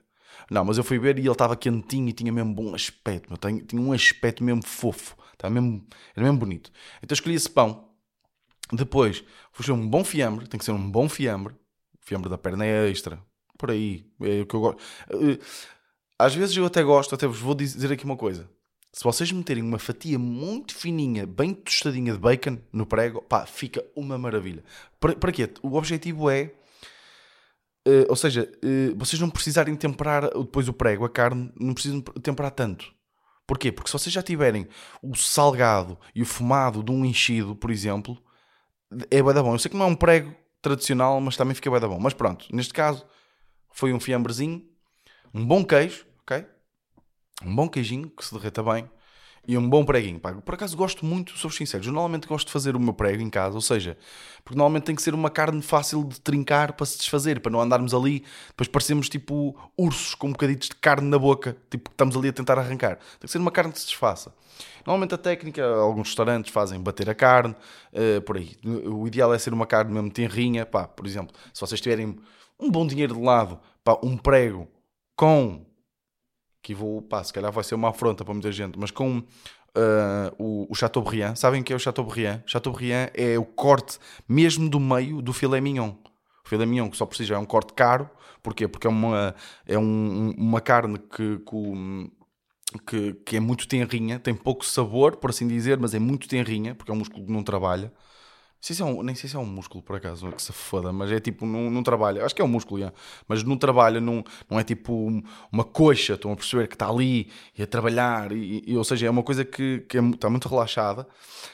Não, 0.50 0.64
mas 0.64 0.78
eu 0.78 0.84
fui 0.84 0.98
ver 0.98 1.18
e 1.18 1.22
ele 1.22 1.30
estava 1.30 1.56
quentinho 1.56 2.08
e 2.08 2.12
tinha 2.12 2.32
mesmo 2.32 2.54
bom 2.54 2.74
aspecto. 2.74 3.36
Tinha, 3.36 3.62
tinha 3.62 3.80
um 3.80 3.92
aspecto 3.92 4.44
mesmo 4.44 4.64
fofo. 4.64 5.16
Estava 5.32 5.52
mesmo, 5.52 5.86
era 6.14 6.24
mesmo 6.24 6.38
bonito. 6.38 6.70
Então 7.02 7.14
escolhi 7.14 7.34
esse 7.34 7.50
pão. 7.50 7.88
Depois, 8.72 9.24
fui 9.52 9.64
ser 9.64 9.72
um 9.72 9.88
bom 9.88 10.04
fiambre. 10.04 10.46
Tem 10.48 10.58
que 10.58 10.64
ser 10.64 10.72
um 10.72 10.90
bom 10.90 11.08
fiambre. 11.08 11.54
Fiambre 12.00 12.30
da 12.30 12.38
perna 12.38 12.64
é 12.64 12.88
extra. 12.88 13.22
Por 13.58 13.70
aí. 13.70 14.06
É 14.20 14.42
o 14.42 14.46
que 14.46 14.54
eu 14.54 14.60
gosto. 14.60 14.80
Eh, 15.10 15.38
às 16.18 16.34
vezes 16.34 16.56
eu 16.56 16.66
até 16.66 16.82
gosto, 16.82 17.14
até 17.14 17.26
vos 17.26 17.38
vou 17.40 17.54
dizer 17.54 17.92
aqui 17.92 18.04
uma 18.04 18.16
coisa. 18.16 18.48
Se 19.00 19.04
vocês 19.04 19.32
meterem 19.32 19.62
uma 19.62 19.78
fatia 19.78 20.18
muito 20.18 20.74
fininha, 20.74 21.24
bem 21.26 21.54
tostadinha 21.54 22.12
de 22.12 22.18
bacon 22.18 22.58
no 22.70 22.84
prego, 22.84 23.22
pá, 23.22 23.46
fica 23.46 23.82
uma 23.96 24.18
maravilha. 24.18 24.62
Para, 25.00 25.16
para 25.16 25.32
quê? 25.32 25.48
O 25.62 25.74
objetivo 25.78 26.28
é. 26.28 26.52
Uh, 27.88 28.04
ou 28.10 28.14
seja, 28.14 28.46
uh, 28.62 28.94
vocês 28.98 29.18
não 29.18 29.30
precisarem 29.30 29.74
temperar 29.74 30.28
depois 30.28 30.68
o 30.68 30.74
prego, 30.74 31.06
a 31.06 31.08
carne, 31.08 31.50
não 31.58 31.72
precisam 31.72 32.02
temperar 32.02 32.50
tanto. 32.50 32.92
Porquê? 33.46 33.72
Porque 33.72 33.88
se 33.88 33.94
vocês 33.94 34.12
já 34.12 34.22
tiverem 34.22 34.68
o 35.02 35.16
salgado 35.16 35.98
e 36.14 36.20
o 36.20 36.26
fumado 36.26 36.82
de 36.82 36.92
um 36.92 37.02
enchido, 37.02 37.56
por 37.56 37.70
exemplo, 37.70 38.22
é 39.10 39.22
bem 39.22 39.32
da 39.32 39.42
bom. 39.42 39.54
Eu 39.54 39.58
sei 39.58 39.70
que 39.70 39.78
não 39.78 39.86
é 39.86 39.88
um 39.88 39.96
prego 39.96 40.36
tradicional, 40.60 41.18
mas 41.22 41.38
também 41.38 41.54
fica 41.54 41.70
bem 41.70 41.80
da 41.80 41.88
bom. 41.88 41.98
Mas 41.98 42.12
pronto, 42.12 42.54
neste 42.54 42.74
caso, 42.74 43.06
foi 43.72 43.94
um 43.94 43.98
fiambrezinho, 43.98 44.62
um 45.32 45.42
bom 45.42 45.64
queijo, 45.64 46.04
ok? 46.20 46.44
Um 47.44 47.54
bom 47.54 47.68
queijinho 47.68 48.10
que 48.10 48.24
se 48.24 48.34
derreta 48.34 48.62
bem 48.62 48.88
e 49.46 49.56
um 49.56 49.68
bom 49.68 49.84
preguinho. 49.84 50.20
Pá. 50.20 50.32
Por 50.34 50.54
acaso 50.54 50.76
gosto 50.76 51.04
muito, 51.04 51.36
sou 51.36 51.50
sincero, 51.50 51.84
eu 51.84 51.92
normalmente 51.92 52.26
gosto 52.26 52.46
de 52.46 52.52
fazer 52.52 52.76
o 52.76 52.80
meu 52.80 52.92
prego 52.92 53.22
em 53.22 53.30
casa, 53.30 53.54
ou 53.54 53.60
seja, 53.60 53.96
porque 54.44 54.56
normalmente 54.56 54.84
tem 54.84 54.94
que 54.94 55.02
ser 55.02 55.14
uma 55.14 55.30
carne 55.30 55.62
fácil 55.62 56.04
de 56.04 56.20
trincar 56.20 56.74
para 56.74 56.86
se 56.86 56.98
desfazer, 56.98 57.40
para 57.40 57.50
não 57.50 57.60
andarmos 57.60 57.94
ali, 57.94 58.24
depois 58.48 58.68
parecemos 58.68 59.08
tipo 59.08 59.56
ursos 59.76 60.14
com 60.14 60.30
bocaditos 60.30 60.68
de 60.68 60.76
carne 60.76 61.08
na 61.08 61.18
boca, 61.18 61.56
tipo 61.70 61.90
que 61.90 61.94
estamos 61.94 62.16
ali 62.16 62.28
a 62.28 62.32
tentar 62.32 62.58
arrancar. 62.58 62.96
Tem 62.96 63.26
que 63.26 63.30
ser 63.30 63.38
uma 63.38 63.50
carne 63.50 63.72
que 63.72 63.80
se 63.80 63.86
desfaça. 63.86 64.32
Normalmente 64.86 65.14
a 65.14 65.18
técnica, 65.18 65.66
alguns 65.66 66.08
restaurantes 66.08 66.52
fazem 66.52 66.80
bater 66.80 67.08
a 67.08 67.14
carne, 67.14 67.54
uh, 67.92 68.20
por 68.22 68.36
aí. 68.36 68.56
O 68.64 69.06
ideal 69.06 69.32
é 69.32 69.38
ser 69.38 69.52
uma 69.52 69.66
carne 69.66 69.92
mesmo 69.92 70.10
tenrinha, 70.10 70.66
pá, 70.66 70.86
por 70.86 71.06
exemplo, 71.06 71.34
se 71.52 71.60
vocês 71.60 71.80
tiverem 71.80 72.18
um 72.58 72.70
bom 72.70 72.86
dinheiro 72.86 73.14
de 73.14 73.20
lado, 73.20 73.58
pá, 73.82 73.98
um 74.02 74.16
prego 74.16 74.68
com 75.16 75.66
que 76.62 76.74
vou, 76.74 77.02
pá, 77.02 77.22
se 77.22 77.32
calhar 77.32 77.50
vai 77.50 77.64
ser 77.64 77.74
uma 77.74 77.90
afronta 77.90 78.24
para 78.24 78.34
muita 78.34 78.52
gente, 78.52 78.78
mas 78.78 78.90
com 78.90 79.18
uh, 79.18 79.24
o, 80.38 80.66
o 80.70 80.74
Chateaubriand, 80.74 81.34
sabem 81.36 81.60
o 81.60 81.64
que 81.64 81.72
é 81.72 81.76
o 81.76 81.78
Chateaubriand? 81.78 82.42
Chateaubriand 82.46 83.10
é 83.14 83.38
o 83.38 83.44
corte 83.44 83.98
mesmo 84.28 84.68
do 84.68 84.78
meio 84.78 85.22
do 85.22 85.32
filé 85.32 85.60
mignon. 85.60 85.94
O 86.44 86.48
filé 86.48 86.66
mignon 86.66 86.90
que 86.90 86.96
só 86.96 87.06
precisa 87.06 87.34
é 87.34 87.38
um 87.38 87.46
corte 87.46 87.72
caro, 87.72 88.08
porquê? 88.42 88.68
Porque 88.68 88.86
é 88.86 88.90
uma, 88.90 89.34
é 89.66 89.78
um, 89.78 90.34
uma 90.36 90.60
carne 90.60 90.98
que, 90.98 91.40
que, 92.86 93.12
que 93.24 93.36
é 93.36 93.40
muito 93.40 93.66
tenrinha, 93.66 94.18
tem 94.18 94.34
pouco 94.34 94.64
sabor, 94.64 95.16
por 95.16 95.30
assim 95.30 95.48
dizer, 95.48 95.78
mas 95.78 95.94
é 95.94 95.98
muito 95.98 96.28
tenrinha, 96.28 96.74
porque 96.74 96.90
é 96.90 96.94
um 96.94 96.98
músculo 96.98 97.26
que 97.26 97.32
não 97.32 97.42
trabalha 97.42 97.92
sei 98.60 98.76
se 98.76 98.82
é 98.82 98.84
um, 98.84 99.02
nem 99.02 99.14
sei 99.14 99.28
se 99.28 99.36
é 99.36 99.38
um 99.38 99.46
músculo 99.46 99.82
por 99.82 99.96
acaso, 99.96 100.30
que 100.32 100.42
se 100.42 100.52
foda, 100.52 100.92
mas 100.92 101.10
é 101.10 101.18
tipo, 101.18 101.46
não, 101.46 101.70
não 101.70 101.82
trabalha. 101.82 102.24
Acho 102.24 102.34
que 102.34 102.42
é 102.42 102.44
um 102.44 102.48
músculo, 102.48 102.78
yeah. 102.78 102.96
mas 103.26 103.42
não 103.42 103.56
trabalha, 103.56 104.00
não, 104.00 104.22
não 104.48 104.60
é 104.60 104.64
tipo 104.64 105.22
uma 105.50 105.64
coxa, 105.64 106.14
estão 106.14 106.32
a 106.32 106.36
perceber 106.36 106.68
que 106.68 106.74
está 106.74 106.88
ali 106.88 107.30
e 107.56 107.62
a 107.62 107.66
trabalhar, 107.66 108.32
e, 108.32 108.62
e, 108.66 108.76
ou 108.76 108.84
seja, 108.84 109.06
é 109.06 109.10
uma 109.10 109.22
coisa 109.22 109.44
que, 109.44 109.80
que 109.88 109.98
é, 109.98 110.02
está 110.02 110.28
muito 110.28 110.48
relaxada. 110.48 111.06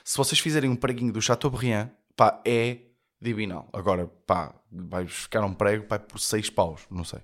Se 0.05 0.17
vocês 0.17 0.39
fizerem 0.41 0.69
um 0.69 0.77
preguinho 0.77 1.13
do 1.13 1.23
Chateaubriand, 1.23 1.91
pá, 2.17 2.41
é 2.45 2.79
divinal. 3.21 3.69
Agora, 3.73 4.07
pá, 4.27 4.55
vai 4.71 5.07
ficar 5.07 5.45
um 5.45 5.55
prego 5.55 5.85
pá, 5.85 5.99
por 5.99 6.19
6 6.19 6.51
paus, 6.51 6.83
não 6.91 7.05
sei 7.05 7.21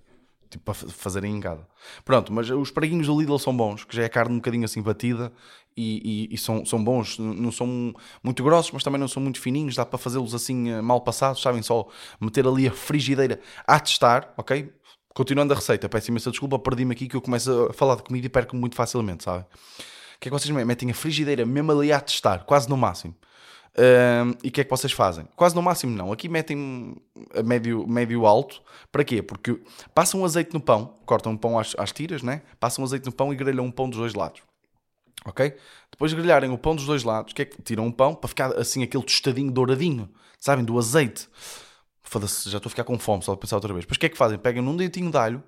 tipo, 0.53 0.65
para 0.65 0.75
fazerem 0.75 1.35
em 1.35 1.41
casa. 1.41 1.67
Pronto, 2.05 2.33
mas 2.33 2.51
os 2.51 2.71
preguinhos 2.71 3.07
do 3.07 3.19
Lidl 3.19 3.39
são 3.39 3.57
bons, 3.57 3.85
que 3.85 3.97
já 3.97 4.05
é 4.05 4.09
carne 4.09 4.35
um 4.35 4.39
bocadinho 4.39 4.65
assim 4.65 4.83
batida 4.83 5.33
e, 5.77 6.29
e, 6.31 6.35
e, 6.35 6.39
são, 6.39 6.65
são 6.65 6.83
bons, 6.83 7.19
não 7.19 7.51
são 7.51 7.95
muito 8.23 8.43
grossos, 8.43 8.73
mas 8.73 8.83
também 8.83 9.01
não 9.01 9.09
são 9.09 9.23
muito 9.23 9.41
fininhos, 9.41 9.75
dá 9.75 9.87
para 9.87 9.99
fazê-los 9.99 10.35
assim 10.35 10.71
eh, 10.71 10.81
mal 10.81 11.01
passados, 11.01 11.41
sabem? 11.41 11.63
Só 11.63 11.89
meter 12.21 12.47
ali 12.47 12.69
a 12.69 12.73
frigideira 12.73 13.41
a 13.67 13.81
testar, 13.81 14.33
ok? 14.37 14.73
Continuando 15.15 15.53
a 15.53 15.57
receita, 15.57 15.89
peço 15.89 16.11
imensa 16.11 16.31
desculpa, 16.31 16.59
perdi-me 16.59 16.93
aqui 16.93 17.07
que 17.07 17.17
eu 17.17 17.21
começo 17.21 17.69
a 17.71 17.73
falar 17.73 17.97
de 17.97 18.03
comida 18.03 18.27
e 18.27 18.31
perco 18.31 18.57
muito 18.57 18.75
facilmente, 18.75 19.25
sabem? 19.25 19.43
O 19.43 20.21
que 20.21 20.29
é 20.29 20.31
que 20.31 20.39
vocês 20.39 20.51
metem 20.51 20.91
a 20.91 20.95
frigideira 20.95 21.45
mesmo 21.45 21.73
ali 21.73 21.93
a 21.93 22.01
testar, 22.01 22.45
quase 22.45 22.69
no 22.69 22.77
máximo. 22.77 23.15
Uh, 23.73 24.37
e 24.45 24.49
o 24.49 24.53
que 24.53 24.61
é 24.61 24.65
que 24.65 24.71
vocês 24.71 24.93
fazem? 24.93 25.27
Quase 25.35 25.55
no 25.55 25.63
máximo 25.63 25.97
não. 25.97 26.13
Aqui 26.13 26.29
metem 26.29 26.95
a 27.35 27.43
médio, 27.43 27.87
médio 27.89 28.27
alto. 28.27 28.63
Para 28.91 29.03
quê? 29.03 29.23
Porque 29.23 29.61
passam 29.95 30.25
azeite 30.25 30.53
no 30.53 30.61
pão, 30.61 30.99
cortam 31.07 31.33
o 31.33 31.39
pão 31.39 31.59
às, 31.59 31.75
às 31.79 31.91
tiras, 31.91 32.23
né? 32.23 32.43
passam 32.61 32.85
azeite 32.85 33.07
no 33.07 33.13
pão 33.13 33.33
e 33.33 33.37
grelham 33.37 33.65
um 33.65 33.71
pão 33.71 33.89
dos 33.89 33.99
dois 33.99 34.15
lados. 34.15 34.43
Ok? 35.25 35.55
Depois 35.91 36.11
de 36.11 36.17
grelharem 36.17 36.51
o 36.51 36.59
pão 36.59 36.75
dos 36.75 36.87
dois 36.87 37.05
lados, 37.05 37.33
que 37.33 37.43
é 37.43 37.45
que 37.45 37.61
tiram 37.63 37.87
o 37.87 37.93
pão 37.93 38.15
para 38.15 38.29
ficar 38.29 38.59
assim 38.59 38.83
aquele 38.83 39.05
tostadinho 39.05 39.51
douradinho, 39.51 40.09
sabem? 40.39 40.65
Do 40.65 40.79
azeite. 40.79 41.29
Foda-se, 42.03 42.51
já 42.51 42.59
estou 42.59 42.69
a 42.69 42.71
ficar 42.71 42.85
com 42.85 42.99
fome, 42.99 43.23
só 43.23 43.35
de 43.35 43.41
pensar 43.41 43.57
outra 43.57 43.73
vez. 43.73 43.85
Depois 43.85 43.97
o 43.97 44.01
que 44.01 44.07
é 44.07 44.09
que 44.09 44.19
fazem? 44.19 44.39
Pegam 44.39 44.63
num 44.63 44.77
dentinho 44.77 45.11
de 45.11 45.17
alho, 45.17 45.43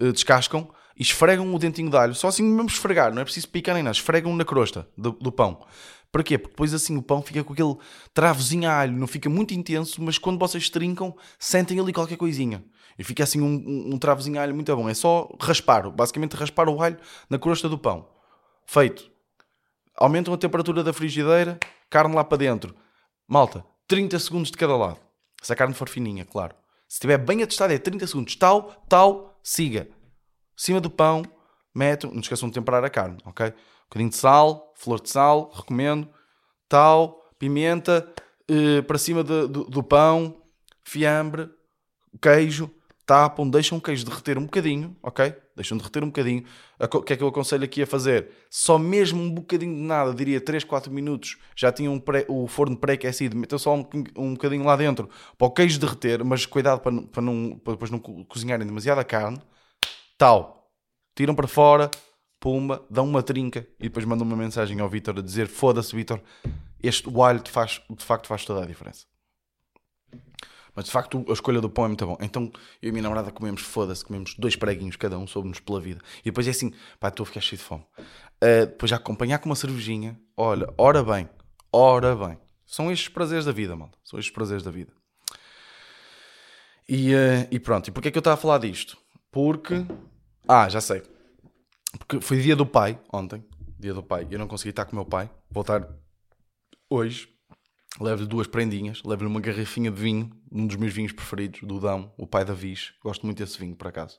eh, 0.00 0.10
descascam 0.12 0.68
e 0.96 1.02
esfregam 1.02 1.54
o 1.54 1.58
dentinho 1.58 1.90
de 1.90 1.96
alho. 1.96 2.14
Só 2.14 2.28
assim 2.28 2.42
mesmo 2.42 2.68
esfregar, 2.68 3.12
não 3.14 3.22
é 3.22 3.24
preciso 3.24 3.48
picar 3.48 3.74
nem 3.74 3.84
nada. 3.84 3.94
Esfregam 3.94 4.34
na 4.34 4.44
crosta 4.44 4.88
do, 4.96 5.12
do 5.12 5.30
pão. 5.30 5.64
Para 6.10 6.22
quê? 6.22 6.36
Porque 6.36 6.50
depois 6.52 6.74
assim 6.74 6.96
o 6.96 7.02
pão 7.02 7.22
fica 7.22 7.42
com 7.42 7.52
aquele 7.52 7.76
travozinho 8.12 8.68
a 8.68 8.80
alho, 8.80 8.92
não 8.92 9.06
fica 9.06 9.30
muito 9.30 9.54
intenso, 9.54 10.02
mas 10.02 10.18
quando 10.18 10.38
vocês 10.38 10.68
trincam, 10.68 11.16
sentem 11.38 11.80
ali 11.80 11.92
qualquer 11.92 12.16
coisinha. 12.16 12.62
E 12.98 13.04
fica 13.04 13.24
assim 13.24 13.40
um, 13.40 13.46
um, 13.46 13.94
um 13.94 13.98
travozinho 13.98 14.38
a 14.38 14.42
alho 14.42 14.54
muito 14.54 14.74
bom. 14.76 14.88
É 14.88 14.94
só 14.94 15.30
raspar, 15.40 15.90
basicamente 15.90 16.36
raspar 16.36 16.68
o 16.68 16.82
alho 16.82 16.98
na 17.30 17.38
crosta 17.38 17.68
do 17.68 17.78
pão. 17.78 18.06
Feito. 18.66 19.10
Aumentam 19.96 20.32
a 20.32 20.38
temperatura 20.38 20.82
da 20.82 20.92
frigideira, 20.92 21.58
carne 21.90 22.14
lá 22.14 22.24
para 22.24 22.38
dentro. 22.38 22.74
Malta, 23.28 23.64
30 23.86 24.18
segundos 24.18 24.50
de 24.50 24.56
cada 24.56 24.76
lado. 24.76 24.98
Se 25.42 25.52
a 25.52 25.56
carne 25.56 25.74
for 25.74 25.88
fininha, 25.88 26.24
claro. 26.24 26.54
Se 26.88 26.96
estiver 26.96 27.18
bem 27.18 27.42
atestado, 27.42 27.72
é 27.72 27.78
30 27.78 28.06
segundos. 28.06 28.36
Tal, 28.36 28.70
tal, 28.88 29.38
siga. 29.42 29.88
Cima 30.56 30.80
do 30.80 30.90
pão, 30.90 31.22
mete. 31.74 32.06
Não 32.06 32.20
esqueçam 32.20 32.48
de 32.48 32.54
temperar 32.54 32.84
a 32.84 32.90
carne, 32.90 33.18
ok? 33.24 33.46
Um 33.46 33.84
bocadinho 33.84 34.10
de 34.10 34.16
sal, 34.16 34.72
flor 34.76 35.00
de 35.00 35.10
sal, 35.10 35.50
recomendo. 35.54 36.08
Tal, 36.68 37.20
pimenta, 37.38 38.12
eh, 38.48 38.82
para 38.82 38.98
cima 38.98 39.24
de, 39.24 39.46
do, 39.48 39.64
do 39.64 39.82
pão, 39.82 40.42
fiambre, 40.84 41.50
queijo. 42.20 42.70
Tapam, 43.04 43.48
deixam 43.48 43.78
o 43.78 43.80
queijo 43.80 44.04
derreter 44.04 44.38
um 44.38 44.44
bocadinho, 44.44 44.96
ok? 45.02 45.34
Deixam 45.54 45.76
derreter 45.76 46.02
um 46.02 46.06
bocadinho. 46.06 46.44
O 46.80 47.02
que 47.02 47.12
é 47.12 47.16
que 47.16 47.22
eu 47.22 47.28
aconselho 47.28 47.64
aqui 47.64 47.82
a 47.82 47.86
fazer? 47.86 48.28
Só 48.50 48.78
mesmo 48.78 49.22
um 49.22 49.30
bocadinho 49.30 49.74
de 49.74 49.80
nada, 49.82 50.14
diria 50.14 50.40
3, 50.40 50.64
4 50.64 50.90
minutos, 50.92 51.36
já 51.54 51.70
tinham 51.70 51.94
um 51.94 52.02
o 52.28 52.46
forno 52.46 52.76
pré-aquecido, 52.76 53.36
metam 53.36 53.58
só 53.58 53.74
um, 53.76 53.86
um 54.16 54.32
bocadinho 54.34 54.64
lá 54.64 54.76
dentro 54.76 55.08
para 55.36 55.46
o 55.46 55.50
queijo 55.50 55.78
derreter, 55.78 56.24
mas 56.24 56.46
cuidado 56.46 56.80
para, 56.80 56.92
não- 56.92 57.06
para, 57.06 57.22
não, 57.22 57.58
para 57.58 57.74
depois 57.74 57.90
não 57.90 57.98
co- 57.98 58.24
cozinharem 58.24 58.66
demasiada 58.66 59.04
carne. 59.04 59.40
Tal. 60.18 60.70
Tiram 61.14 61.34
para 61.34 61.46
fora, 61.46 61.90
pumba, 62.40 62.84
dão 62.90 63.04
uma 63.06 63.22
trinca 63.22 63.66
e 63.78 63.84
depois 63.84 64.04
mandam 64.04 64.26
uma 64.26 64.36
mensagem 64.36 64.80
ao 64.80 64.88
Vitor 64.88 65.18
a 65.18 65.22
dizer: 65.22 65.46
Foda-se, 65.46 65.94
Vitor, 65.94 66.20
este 66.82 67.08
o 67.08 67.22
alho 67.22 67.40
de, 67.40 67.50
faz, 67.50 67.80
de 67.90 68.04
facto 68.04 68.26
faz 68.26 68.44
toda 68.44 68.62
a 68.62 68.66
diferença. 68.66 69.06
Mas 70.74 70.86
de 70.86 70.90
facto 70.90 71.24
a 71.28 71.32
escolha 71.32 71.60
do 71.60 71.68
pão 71.68 71.84
é 71.84 71.88
muito 71.88 72.06
bom. 72.06 72.16
Então 72.20 72.50
eu 72.80 72.86
e 72.86 72.88
a 72.88 72.92
minha 72.92 73.02
namorada 73.02 73.30
comemos, 73.30 73.62
foda-se, 73.62 74.04
comemos 74.04 74.34
dois 74.36 74.56
preguinhos 74.56 74.96
cada 74.96 75.18
um, 75.18 75.26
soube-nos 75.26 75.60
pela 75.60 75.80
vida. 75.80 76.00
E 76.20 76.24
depois 76.24 76.46
é 76.46 76.50
assim, 76.50 76.72
pá, 76.98 77.08
estou 77.08 77.24
a 77.24 77.26
ficar 77.26 77.40
cheio 77.40 77.58
de 77.58 77.64
fome. 77.64 77.84
Uh, 78.42 78.66
depois 78.66 78.90
já 78.90 78.96
acompanhar 78.96 79.38
com 79.38 79.48
uma 79.48 79.54
cervejinha, 79.54 80.18
olha, 80.36 80.66
ora 80.78 81.02
bem, 81.02 81.28
ora 81.72 82.16
bem. 82.16 82.38
São 82.66 82.90
estes 82.90 83.08
prazeres 83.08 83.44
da 83.44 83.52
vida, 83.52 83.76
malta. 83.76 83.98
São 84.02 84.18
estes 84.18 84.32
prazeres 84.32 84.62
da 84.62 84.70
vida. 84.70 84.92
E, 86.88 87.14
uh, 87.14 87.46
e 87.50 87.60
pronto, 87.60 87.88
e 87.88 87.90
porquê 87.90 88.08
é 88.08 88.10
que 88.10 88.18
eu 88.18 88.20
estava 88.20 88.34
a 88.34 88.40
falar 88.40 88.58
disto? 88.58 88.96
Porque. 89.30 89.86
Ah, 90.48 90.68
já 90.68 90.80
sei. 90.80 91.02
Porque 91.98 92.20
foi 92.20 92.40
dia 92.40 92.56
do 92.56 92.66
pai, 92.66 92.98
ontem. 93.12 93.44
Dia 93.78 93.94
do 93.94 94.02
pai. 94.02 94.26
Eu 94.30 94.38
não 94.38 94.48
consegui 94.48 94.70
estar 94.70 94.84
com 94.84 94.92
o 94.92 94.96
meu 94.96 95.04
pai. 95.04 95.30
Voltar 95.50 95.86
hoje. 96.88 97.28
Levo-lhe 98.00 98.26
duas 98.26 98.46
prendinhas. 98.46 99.02
Levo-lhe 99.04 99.28
uma 99.28 99.40
garrafinha 99.40 99.90
de 99.90 100.00
vinho. 100.00 100.30
Um 100.50 100.66
dos 100.66 100.76
meus 100.76 100.92
vinhos 100.92 101.12
preferidos, 101.12 101.60
do 101.62 101.78
Dão, 101.80 102.12
o 102.16 102.26
pai 102.26 102.44
da 102.44 102.54
Viz. 102.54 102.94
Gosto 103.02 103.24
muito 103.26 103.38
desse 103.38 103.58
vinho, 103.58 103.76
por 103.76 103.88
acaso. 103.88 104.18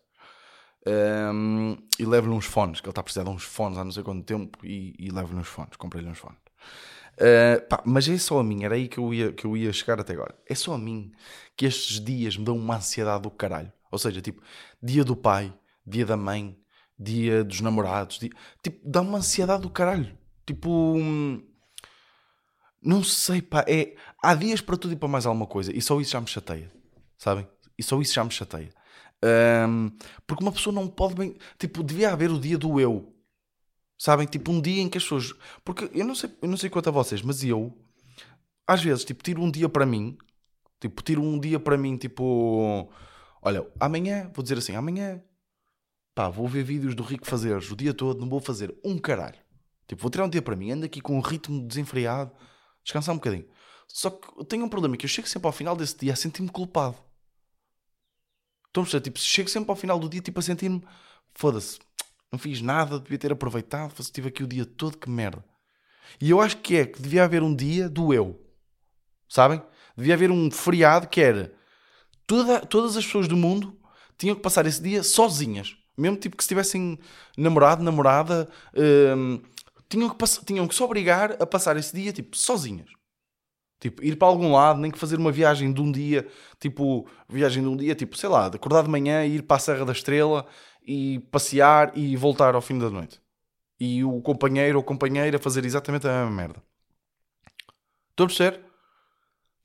Um, 0.86 1.78
e 1.98 2.06
levo-lhe 2.06 2.36
uns 2.36 2.46
fones, 2.46 2.82
que 2.82 2.88
ele 2.88 2.92
está 2.92 3.22
a 3.22 3.24
de 3.24 3.30
uns 3.30 3.44
fones 3.44 3.78
há 3.78 3.84
não 3.84 3.92
sei 3.92 4.04
quanto 4.04 4.24
tempo. 4.24 4.60
E, 4.66 4.94
e 5.00 5.10
levo-lhe 5.10 5.40
uns 5.40 5.48
fones. 5.48 5.76
Comprei-lhe 5.78 6.10
uns 6.10 6.20
fones. 6.20 6.38
Uh, 7.14 7.68
pá, 7.68 7.82
mas 7.86 8.08
é 8.08 8.18
só 8.18 8.40
a 8.40 8.44
mim, 8.44 8.64
era 8.64 8.74
aí 8.74 8.88
que 8.88 8.98
eu, 8.98 9.14
ia, 9.14 9.32
que 9.32 9.46
eu 9.46 9.56
ia 9.56 9.72
chegar 9.72 10.00
até 10.00 10.14
agora. 10.14 10.36
É 10.50 10.56
só 10.56 10.74
a 10.74 10.78
mim 10.78 11.12
que 11.56 11.66
estes 11.66 12.04
dias 12.04 12.36
me 12.36 12.44
dão 12.44 12.58
uma 12.58 12.78
ansiedade 12.78 13.24
do 13.24 13.32
caralho. 13.32 13.72
Ou 13.92 14.00
seja, 14.00 14.20
tipo, 14.22 14.42
dia 14.82 15.04
do 15.04 15.16
pai, 15.16 15.54
dia 15.86 16.06
da 16.06 16.18
mãe, 16.18 16.58
dia 16.98 17.44
dos 17.44 17.62
namorados, 17.62 18.18
dia... 18.18 18.32
tipo, 18.64 18.80
dá 18.84 19.02
uma 19.02 19.20
ansiedade 19.20 19.62
do 19.62 19.70
caralho. 19.70 20.18
Tipo, 20.46 20.96
hum, 20.96 21.44
não 22.84 23.04
sei, 23.04 23.42
pá, 23.42 23.66
é... 23.68 23.96
há 24.22 24.36
dias 24.36 24.62
para 24.62 24.78
tudo 24.78 24.94
e 24.94 24.98
para 24.98 25.08
mais 25.08 25.26
alguma 25.26 25.48
coisa, 25.48 25.76
e 25.76 25.82
só 25.82 26.00
isso 26.00 26.12
já 26.12 26.22
me 26.22 26.28
chateia, 26.28 26.72
sabem? 27.18 27.48
E 27.78 27.84
só 27.84 28.00
isso 28.02 28.14
já 28.14 28.24
me 28.24 28.32
chateia. 28.32 28.70
Um, 29.70 29.92
porque 30.28 30.44
uma 30.44 30.52
pessoa 30.52 30.74
não 30.74 30.88
pode 30.88 31.16
bem, 31.16 31.38
tipo, 31.58 31.84
devia 31.84 32.12
haver 32.12 32.30
o 32.30 32.40
dia 32.40 32.58
do 32.58 32.80
eu, 32.80 33.14
sabem? 33.98 34.28
Tipo, 34.28 34.52
um 34.52 34.62
dia 34.62 34.82
em 34.82 34.90
que 34.90 34.98
as 34.98 35.04
pessoas, 35.04 35.34
porque 35.64 35.90
eu 35.94 36.06
não 36.06 36.16
sei, 36.16 36.30
eu 36.42 36.50
não 36.50 36.58
sei 36.58 36.70
quanto 36.70 36.90
a 36.90 36.92
vocês, 36.92 37.22
mas 37.22 37.44
eu, 37.44 37.78
às 38.68 38.84
vezes, 38.84 39.06
tipo, 39.06 39.24
tiro 39.24 39.42
um 39.42 39.50
dia 39.50 39.70
para 39.70 39.86
mim, 39.86 40.18
tipo, 40.80 41.02
tiro 41.02 41.24
um 41.24 41.40
dia 41.40 41.60
para 41.60 41.78
mim, 41.78 41.98
tipo, 41.98 42.90
olha, 43.42 43.66
amanhã, 43.80 44.30
vou 44.34 44.44
dizer 44.44 44.58
assim, 44.58 44.76
amanhã 44.76 45.22
pá, 46.14 46.30
vou 46.30 46.48
ver 46.48 46.64
vídeos 46.64 46.96
do 46.96 47.04
Rico 47.04 47.26
Fazeres 47.26 47.70
o 47.72 47.76
dia 47.76 47.94
todo, 47.94 48.20
não 48.20 48.30
vou 48.30 48.40
fazer 48.40 48.74
um 48.84 48.98
caralho. 48.98 49.38
Tipo, 49.88 50.02
vou 50.02 50.12
tirar 50.12 50.26
um 50.26 50.30
dia 50.30 50.42
para 50.42 50.56
mim, 50.56 50.72
ando 50.72 50.86
aqui 50.86 51.02
com 51.02 51.18
um 51.18 51.22
ritmo 51.22 51.66
desenfreado, 51.68 52.32
descansar 52.84 53.14
um 53.14 53.18
bocadinho. 53.18 53.48
Só 53.88 54.10
que 54.10 54.28
eu 54.40 54.46
tenho 54.46 54.66
um 54.66 54.70
problema, 54.70 54.98
que 54.98 55.06
eu 55.06 55.10
chego 55.10 55.28
sempre 55.28 55.48
ao 55.48 55.54
final 55.54 55.76
desse 55.76 55.98
dia 55.98 56.14
a 56.14 56.16
sentir-me 56.16 56.50
culpado. 56.50 56.98
Perceber? 58.72 59.02
Tipo, 59.02 59.20
chego 59.20 59.50
sempre 59.50 59.70
ao 59.70 59.76
final 59.76 60.00
do 60.00 60.10
dia, 60.10 60.22
tipo, 60.22 60.40
a 60.40 60.44
sentir-me, 60.44 60.82
foda-se, 61.36 61.80
não 62.32 62.40
fiz 62.40 62.62
nada, 62.62 63.00
devia 63.00 63.20
ter 63.20 63.32
aproveitado, 63.32 63.94
estive 64.00 64.30
aqui 64.30 64.44
o 64.44 64.48
dia 64.48 64.66
todo, 64.66 64.98
que 64.98 65.10
merda. 65.10 65.46
E 66.20 66.30
eu 66.32 66.42
acho 66.42 66.58
que 66.58 66.76
é 66.78 66.86
que 66.86 67.02
devia 67.02 67.24
haver 67.24 67.44
um 67.44 67.56
dia 67.56 67.88
do 67.88 68.14
eu. 68.14 68.40
Sabem? 69.30 69.62
Devia 69.96 70.16
haver 70.16 70.32
um 70.32 70.50
feriado 70.50 71.08
que 71.08 71.22
era 71.22 71.54
toda, 72.26 72.60
todas 72.62 72.98
as 72.98 73.06
pessoas 73.06 73.28
do 73.28 73.38
mundo 73.38 73.80
tinham 74.18 74.36
que 74.36 74.42
passar 74.42 74.66
esse 74.66 74.82
dia 74.82 75.04
sozinhas. 75.04 75.78
Mesmo 75.98 76.18
tipo 76.18 76.36
que 76.36 76.44
se 76.44 76.48
tivessem 76.48 77.00
namorado, 77.38 77.84
namorada, 77.84 78.50
hum, 79.16 79.42
tinham, 79.90 80.10
que 80.10 80.46
tinham 80.46 80.68
que 80.68 80.76
se 80.76 80.84
obrigar 80.84 81.42
a 81.42 81.46
passar 81.46 81.78
esse 81.78 81.96
dia 81.96 82.12
tipo 82.12 82.36
sozinhas. 82.38 82.90
Tipo, 83.80 84.02
ir 84.02 84.16
para 84.16 84.30
algum 84.30 84.54
lado, 84.54 84.80
nem 84.80 84.90
que 84.90 84.98
fazer 84.98 85.18
uma 85.18 85.32
viagem 85.32 85.74
de 85.74 85.82
um 85.82 85.92
dia, 85.92 86.26
tipo, 86.58 87.06
viagem 87.28 87.62
de 87.62 87.68
um 87.68 87.76
dia, 87.76 87.94
tipo, 87.94 88.16
sei 88.18 88.30
lá, 88.30 88.48
de 88.48 88.56
acordar 88.56 88.82
de 88.82 88.90
manhã 88.90 89.26
e 89.26 89.36
ir 89.36 89.44
para 89.44 89.58
a 89.58 89.60
Serra 89.60 89.84
da 89.84 89.92
Estrela 89.92 90.46
e 90.88 91.20
passear 91.32 91.92
e 91.98 92.16
voltar 92.16 92.56
ao 92.56 92.62
fim 92.62 92.80
da 92.80 92.90
noite. 92.90 93.22
E 93.78 94.02
o 94.04 94.22
companheiro 94.22 94.78
ou 94.78 94.84
companheira 94.84 95.38
fazer 95.38 95.66
exatamente 95.66 96.08
a 96.08 96.12
mesma 96.12 96.32
merda. 96.32 96.64
Estou 98.12 98.24
a 98.24 98.28
perceber? 98.28 98.62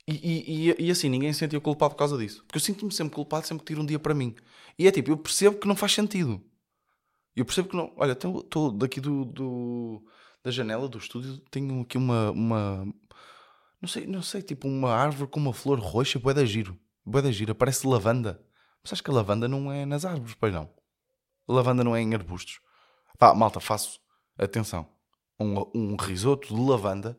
E, 0.08 0.74
e, 0.78 0.86
e, 0.86 0.90
assim, 0.90 1.08
ninguém 1.08 1.32
se 1.32 1.38
sentiu 1.40 1.60
culpado 1.60 1.92
por 1.92 1.98
causa 1.98 2.16
disso. 2.16 2.42
Porque 2.44 2.56
eu 2.56 2.62
sinto-me 2.62 2.90
sempre 2.90 3.14
culpado 3.14 3.46
sempre 3.46 3.62
que 3.62 3.72
tiro 3.72 3.82
um 3.82 3.86
dia 3.86 3.98
para 3.98 4.14
mim. 4.14 4.34
E 4.78 4.88
é 4.88 4.90
tipo, 4.90 5.10
eu 5.10 5.16
percebo 5.18 5.58
que 5.58 5.68
não 5.68 5.76
faz 5.76 5.92
sentido. 5.92 6.42
Eu 7.38 7.44
percebo 7.44 7.68
que 7.68 7.76
não. 7.76 7.92
Olha, 7.96 8.12
estou 8.12 8.72
daqui 8.72 9.00
do, 9.00 9.24
do- 9.24 10.04
da 10.42 10.50
janela 10.50 10.88
do 10.88 10.98
estúdio, 10.98 11.38
tenho 11.50 11.80
aqui 11.82 11.96
uma. 11.96 12.30
uma 12.32 12.86
não, 13.80 13.88
sei, 13.88 14.06
não 14.06 14.22
sei, 14.22 14.42
tipo 14.42 14.66
uma 14.66 14.92
árvore 14.92 15.30
com 15.30 15.38
uma 15.38 15.52
flor 15.52 15.78
roxa, 15.78 16.18
bué 16.18 16.34
da 16.34 16.44
giro. 16.44 16.78
Bué 17.04 17.22
da 17.22 17.30
giro, 17.30 17.54
parece 17.54 17.86
lavanda. 17.86 18.42
Mas 18.82 18.92
acho 18.92 19.02
que 19.02 19.10
a 19.10 19.14
lavanda 19.14 19.46
não 19.48 19.70
é 19.72 19.84
nas 19.86 20.04
árvores, 20.04 20.34
pois 20.34 20.52
não. 20.52 20.68
A 21.48 21.52
lavanda 21.52 21.82
não 21.84 21.94
é 21.94 22.00
em 22.00 22.14
arbustos. 22.14 22.60
Pá, 23.18 23.34
malta, 23.34 23.60
faço. 23.60 24.00
Atenção. 24.36 24.88
Um, 25.40 25.54
um 25.74 25.96
risoto 25.96 26.48
de 26.54 26.60
lavanda 26.60 27.18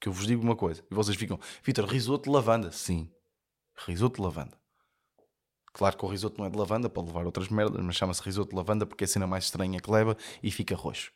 que 0.00 0.08
eu 0.08 0.12
vos 0.12 0.26
digo 0.26 0.42
uma 0.42 0.54
coisa, 0.56 0.84
e 0.90 0.94
vocês 0.94 1.16
ficam, 1.16 1.38
Vitor, 1.62 1.84
risoto 1.84 2.24
de 2.24 2.30
lavanda. 2.30 2.70
Sim, 2.70 3.10
risoto 3.86 4.16
de 4.16 4.22
lavanda. 4.22 4.56
Claro 5.78 5.96
que 5.96 6.04
o 6.04 6.08
risoto 6.08 6.38
não 6.38 6.46
é 6.46 6.50
de 6.50 6.58
lavanda, 6.58 6.90
pode 6.90 7.06
levar 7.06 7.24
outras 7.24 7.48
merdas, 7.48 7.82
mas 7.82 7.96
chama-se 7.96 8.22
risoto 8.22 8.50
de 8.50 8.56
lavanda 8.56 8.84
porque 8.84 9.04
é 9.04 9.06
a 9.06 9.08
cena 9.08 9.26
mais 9.26 9.44
estranha 9.44 9.80
que 9.80 9.90
leva 9.90 10.16
e 10.42 10.50
fica 10.50 10.74
roxo. 10.74 11.10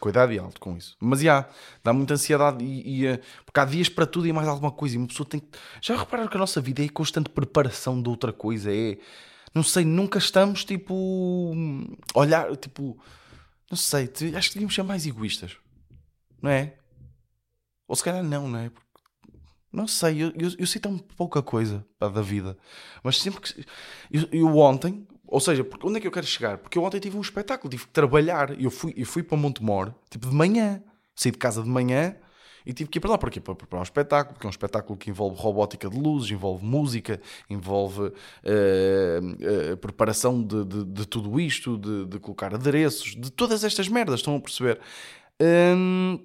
Cuidado 0.00 0.32
e 0.32 0.38
alto 0.38 0.60
com 0.60 0.76
isso. 0.76 0.96
Mas 1.00 1.20
já, 1.20 1.48
dá 1.82 1.92
muita 1.92 2.14
ansiedade 2.14 2.62
e, 2.62 3.02
e, 3.02 3.06
eh, 3.06 3.20
porque 3.44 3.60
há 3.60 3.64
dias 3.64 3.88
para 3.88 4.06
tudo 4.06 4.26
e 4.26 4.32
mais 4.32 4.46
alguma 4.46 4.70
coisa. 4.70 4.94
E 4.94 4.98
uma 4.98 5.06
pessoa 5.06 5.26
tem 5.26 5.40
que. 5.40 5.58
Já 5.80 5.96
repararam 5.96 6.28
que 6.28 6.36
a 6.36 6.40
nossa 6.40 6.60
vida 6.60 6.84
é 6.84 6.88
constante 6.88 7.30
preparação 7.30 8.02
de 8.02 8.08
outra 8.08 8.32
coisa? 8.32 8.70
É. 8.70 8.98
Não 9.54 9.62
sei, 9.62 9.84
nunca 9.84 10.18
estamos 10.18 10.64
tipo. 10.64 11.54
Olhar, 12.14 12.54
tipo. 12.56 12.98
Não 13.70 13.76
sei, 13.76 14.04
acho 14.36 14.48
que 14.48 14.54
devíamos 14.54 14.74
ser 14.74 14.82
mais 14.82 15.06
egoístas 15.06 15.56
não 16.46 16.50
é? 16.50 16.74
Ou 17.88 17.96
se 17.96 18.04
calhar 18.04 18.22
não, 18.22 18.48
não 18.48 18.58
é? 18.58 18.70
Porque- 18.70 18.85
Não 19.76 19.86
sei, 19.86 20.22
eu, 20.22 20.28
eu, 20.36 20.50
eu 20.58 20.66
sei 20.66 20.80
tão 20.80 20.96
pouca 20.98 21.42
coisa 21.42 21.84
pá, 21.98 22.08
da 22.08 22.22
vida, 22.22 22.56
mas 23.04 23.18
sempre 23.20 23.40
que. 23.40 23.64
Eu, 24.10 24.28
eu 24.32 24.56
ontem, 24.56 25.06
ou 25.26 25.38
seja, 25.40 25.62
porque, 25.64 25.86
onde 25.86 25.98
é 25.98 26.00
que 26.00 26.06
eu 26.06 26.12
quero 26.12 26.26
chegar? 26.26 26.58
Porque 26.58 26.78
eu 26.78 26.82
ontem 26.84 26.98
tive 27.00 27.16
um 27.16 27.20
espetáculo, 27.20 27.70
tive 27.70 27.84
que 27.84 27.92
trabalhar. 27.92 28.58
Eu 28.60 28.70
fui, 28.70 28.94
eu 28.96 29.04
fui 29.06 29.22
para 29.22 29.36
Montemor, 29.36 29.92
tipo 30.10 30.28
de 30.28 30.34
manhã, 30.34 30.82
saí 31.14 31.30
de 31.32 31.38
casa 31.38 31.62
de 31.62 31.68
manhã 31.68 32.16
E 32.64 32.72
tive 32.72 32.90
que 32.90 32.98
ir 32.98 33.00
para 33.00 33.10
lá, 33.10 33.18
porquê? 33.18 33.40
Para 33.40 33.54
preparar 33.54 33.80
um 33.80 33.84
espetáculo, 33.84 34.34
porque 34.34 34.46
é 34.46 34.48
um 34.48 34.50
espetáculo 34.50 34.98
que 34.98 35.10
envolve 35.10 35.40
robótica 35.40 35.88
de 35.90 35.96
luzes, 35.98 36.30
envolve 36.32 36.64
música, 36.64 37.20
envolve 37.48 38.12
eh, 38.42 39.20
eh, 39.72 39.76
preparação 39.76 40.42
de, 40.42 40.64
de- 40.64 40.84
de 40.84 41.06
tudo 41.06 41.38
isto, 41.38 41.78
de, 41.78 42.06
de 42.06 42.18
colocar 42.18 42.52
adereços, 42.54 43.14
de 43.14 43.30
todas 43.30 43.62
estas 43.62 43.88
merdas, 43.88 44.20
estão 44.20 44.34
a 44.36 44.40
perceber? 44.40 44.80
Hum, 45.40 46.18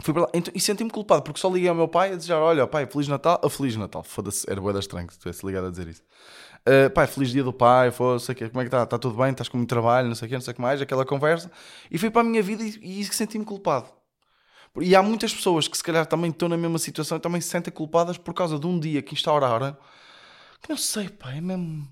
fui 0.00 0.14
para 0.14 0.22
lá 0.22 0.28
Então- 0.34 0.52
e 0.54 0.60
senti-me 0.60 0.90
culpado, 0.90 1.22
porque 1.22 1.40
só 1.40 1.48
liguei 1.48 1.68
ao 1.68 1.74
meu 1.74 1.88
pai 1.88 2.12
a 2.12 2.16
dizer: 2.16 2.32
Olha, 2.34 2.66
pai, 2.66 2.86
Feliz 2.86 3.08
Natal. 3.08 3.40
Ah, 3.42 3.48
Feliz 3.50 3.76
Natal, 3.76 4.02
foda-se, 4.02 4.48
era 4.50 4.60
boeda 4.60 4.78
estranho 4.78 5.10
se 5.10 5.18
tivesse 5.18 5.44
ligado 5.46 5.66
a 5.66 5.70
dizer 5.70 5.88
isso. 5.88 6.02
Uh, 6.64 6.88
pai, 6.90 7.08
feliz 7.08 7.30
dia 7.30 7.42
do 7.42 7.52
pai, 7.52 7.90
foda-se, 7.90 8.26
sei 8.26 8.34
o 8.34 8.38
quê, 8.38 8.48
como 8.48 8.60
é 8.60 8.64
que 8.64 8.68
está? 8.68 8.84
Está 8.84 8.96
tudo 8.96 9.16
bem? 9.16 9.32
Estás 9.32 9.48
com 9.48 9.56
muito 9.56 9.68
trabalho, 9.68 10.06
não 10.06 10.14
sei 10.14 10.26
o 10.26 10.28
quê, 10.28 10.34
não 10.36 10.40
sei 10.40 10.52
o 10.52 10.54
que 10.54 10.60
mais, 10.62 10.80
aquela 10.80 11.04
conversa. 11.04 11.50
E 11.90 11.98
fui 11.98 12.08
para 12.08 12.20
a 12.20 12.24
minha 12.24 12.40
vida 12.40 12.62
e, 12.62 13.00
e 13.00 13.04
senti-me 13.04 13.44
culpado. 13.44 13.88
E 14.80 14.94
há 14.94 15.02
muitas 15.02 15.34
pessoas 15.34 15.66
que 15.66 15.76
se 15.76 15.82
calhar 15.82 16.06
também 16.06 16.30
estão 16.30 16.48
na 16.48 16.56
mesma 16.56 16.78
situação 16.78 17.18
e 17.18 17.20
também 17.20 17.40
se 17.40 17.48
sentem 17.48 17.72
culpadas 17.72 18.16
por 18.16 18.32
causa 18.32 18.58
de 18.60 18.66
um 18.66 18.78
dia 18.78 19.02
que 19.02 19.12
instauraram. 19.12 19.76
Que 20.62 20.70
não 20.70 20.76
sei, 20.76 21.08
pá, 21.08 21.32
é 21.32 21.40
mesmo. 21.40 21.86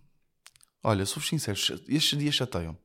Olha, 0.85 1.04
sou 1.04 1.21
sincero, 1.21 1.59
estes 1.88 2.16
dias 2.16 2.35
chateiam-me. 2.37 2.78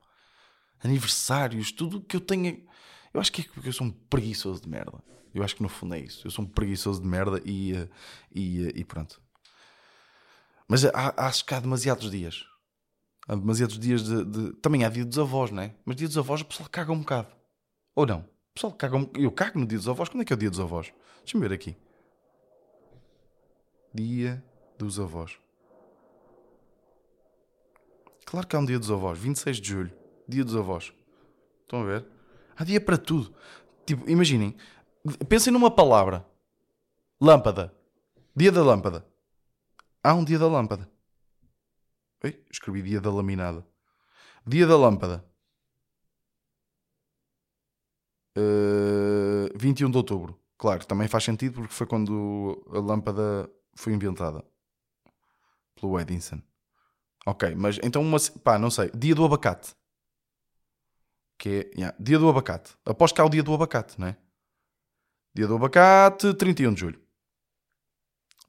Aniversários, 0.82 1.72
tudo 1.72 2.00
que 2.00 2.16
eu 2.16 2.20
tenho. 2.20 2.66
Eu 3.16 3.20
acho 3.20 3.32
que 3.32 3.40
é 3.40 3.44
porque 3.54 3.70
eu 3.70 3.72
sou 3.72 3.86
um 3.86 3.90
preguiçoso 3.90 4.60
de 4.60 4.68
merda. 4.68 5.02
Eu 5.34 5.42
acho 5.42 5.56
que 5.56 5.62
no 5.62 5.70
fundo 5.70 5.94
é 5.94 5.98
isso. 6.00 6.26
Eu 6.26 6.30
sou 6.30 6.44
um 6.44 6.48
preguiçoso 6.48 7.00
de 7.00 7.06
merda 7.08 7.40
e, 7.46 7.74
eh, 7.74 7.88
e, 8.30 8.66
eh, 8.66 8.72
e 8.74 8.84
pronto. 8.84 9.22
Mas 10.68 10.84
há, 10.84 11.14
acho 11.26 11.42
que 11.46 11.54
há 11.54 11.60
demasiados 11.60 12.10
dias. 12.10 12.44
Há 13.26 13.34
demasiados 13.34 13.78
dias 13.78 14.02
de, 14.04 14.22
de- 14.22 14.52
Também 14.56 14.84
há 14.84 14.90
dia 14.90 15.02
dos 15.02 15.18
avós, 15.18 15.50
não 15.50 15.62
é? 15.62 15.74
Mas 15.82 15.96
dia 15.96 16.06
dos 16.06 16.18
avós 16.18 16.42
o 16.42 16.44
pessoal 16.44 16.68
caga 16.70 16.92
um 16.92 16.98
bocado. 16.98 17.28
Ou 17.94 18.04
não? 18.04 18.18
O 18.20 18.54
pessoal 18.54 18.74
caga 18.74 18.98
um... 18.98 19.10
Eu 19.14 19.32
cago 19.32 19.58
no 19.60 19.66
dia 19.66 19.78
dos 19.78 19.88
avós. 19.88 20.10
Quando 20.10 20.20
é 20.20 20.24
que 20.26 20.34
é 20.34 20.36
o 20.36 20.38
dia 20.38 20.50
dos 20.50 20.60
avós? 20.60 20.92
Deixa-me 21.24 21.48
ver 21.48 21.54
aqui. 21.54 21.74
Dia 23.94 24.44
dos 24.76 25.00
avós. 25.00 25.38
Claro 28.26 28.46
que 28.46 28.54
há 28.54 28.58
um 28.58 28.64
dia 28.66 28.78
dos 28.78 28.90
avós. 28.90 29.18
26 29.18 29.56
de 29.58 29.68
julho. 29.70 29.92
Dia 30.28 30.44
dos 30.44 30.54
avós. 30.54 30.92
Estão 31.62 31.80
a 31.80 31.84
ver? 31.86 32.15
Dia 32.64 32.80
para 32.80 32.96
tudo. 32.96 33.34
Tipo, 33.84 34.08
imaginem. 34.08 34.56
Pensem 35.28 35.52
numa 35.52 35.70
palavra. 35.70 36.26
Lâmpada. 37.20 37.74
Dia 38.34 38.52
da 38.52 38.62
lâmpada. 38.62 39.06
Há 40.02 40.14
um 40.14 40.24
dia 40.24 40.38
da 40.38 40.46
lâmpada. 40.46 40.90
Oi, 42.24 42.44
escrevi 42.50 42.82
dia 42.82 43.00
da 43.00 43.10
laminada. 43.10 43.66
Dia 44.46 44.66
da 44.66 44.76
lâmpada. 44.76 45.24
Uh, 48.36 49.48
21 49.56 49.90
de 49.90 49.96
outubro. 49.96 50.38
Claro, 50.58 50.86
também 50.86 51.08
faz 51.08 51.24
sentido 51.24 51.54
porque 51.54 51.72
foi 51.72 51.86
quando 51.86 52.64
a 52.70 52.78
lâmpada 52.78 53.50
foi 53.74 53.92
inventada 53.92 54.44
pelo 55.74 55.98
Edison. 56.00 56.40
Ok, 57.26 57.54
mas 57.54 57.78
então 57.82 58.02
uma. 58.02 58.18
pá, 58.42 58.58
não 58.58 58.70
sei. 58.70 58.90
Dia 58.94 59.14
do 59.14 59.24
abacate. 59.24 59.74
Que 61.38 61.48
é. 61.48 61.78
yeah, 61.78 61.96
dia 61.98 62.18
do 62.18 62.28
abacate. 62.28 62.72
Aposto 62.84 63.14
que 63.14 63.20
há 63.20 63.24
o 63.24 63.28
dia 63.28 63.42
do 63.42 63.52
abacate, 63.52 64.00
não 64.00 64.08
é? 64.08 64.16
Dia 65.34 65.46
do 65.46 65.56
abacate, 65.56 66.32
31 66.34 66.74
de 66.74 66.80
julho. 66.80 67.00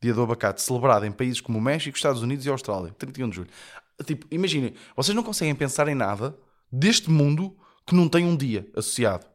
Dia 0.02 0.14
do 0.14 0.22
abacate, 0.22 0.62
celebrado 0.62 1.06
em 1.06 1.12
países 1.12 1.42
como 1.42 1.60
México, 1.60 1.98
Estados 1.98 2.22
Unidos 2.22 2.46
e 2.46 2.50
Austrália. 2.50 2.94
31 2.94 3.30
de 3.30 3.36
julho. 3.36 3.50
Tipo, 4.06 4.28
imaginem, 4.32 4.74
vocês 4.96 5.16
não 5.16 5.24
conseguem 5.24 5.56
pensar 5.56 5.88
em 5.88 5.96
nada 5.96 6.38
deste 6.72 7.10
mundo 7.10 7.58
que 7.86 7.96
não 7.96 8.08
tem 8.08 8.26
um 8.26 8.38
dia 8.38 8.70
associado. 8.76 9.26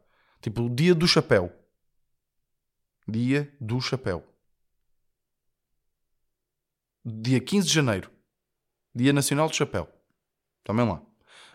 Tipo, 0.41 0.63
o 0.63 0.69
dia 0.69 0.95
do 0.95 1.07
chapéu. 1.07 1.51
Dia 3.07 3.53
do 3.59 3.79
chapéu. 3.81 4.23
Dia 7.05 7.39
15 7.41 7.67
de 7.67 7.73
janeiro. 7.73 8.09
Dia 8.95 9.11
Nacional 9.11 9.49
do 9.49 9.55
Chapéu. 9.55 9.89
Também 10.63 10.87
lá. 10.87 11.01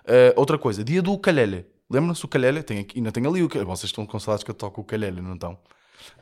Uh, 0.04 0.32
outra 0.36 0.58
coisa, 0.58 0.84
dia 0.84 1.00
do 1.00 1.12
ukulele. 1.12 1.66
Lembram-se 1.90 2.20
do 2.20 2.26
ukulele? 2.26 2.62
Tem 2.62 2.80
aqui, 2.80 2.98
ainda 2.98 3.10
tem 3.10 3.26
ali 3.26 3.42
o 3.42 3.46
ukulele. 3.46 3.66
Vocês 3.66 3.90
estão 3.90 4.04
com 4.04 4.18
saudades 4.18 4.44
que 4.44 4.50
eu 4.50 4.54
toco 4.54 4.80
o 4.80 4.84
ukulele, 4.84 5.22
não 5.22 5.34
estão? 5.34 5.58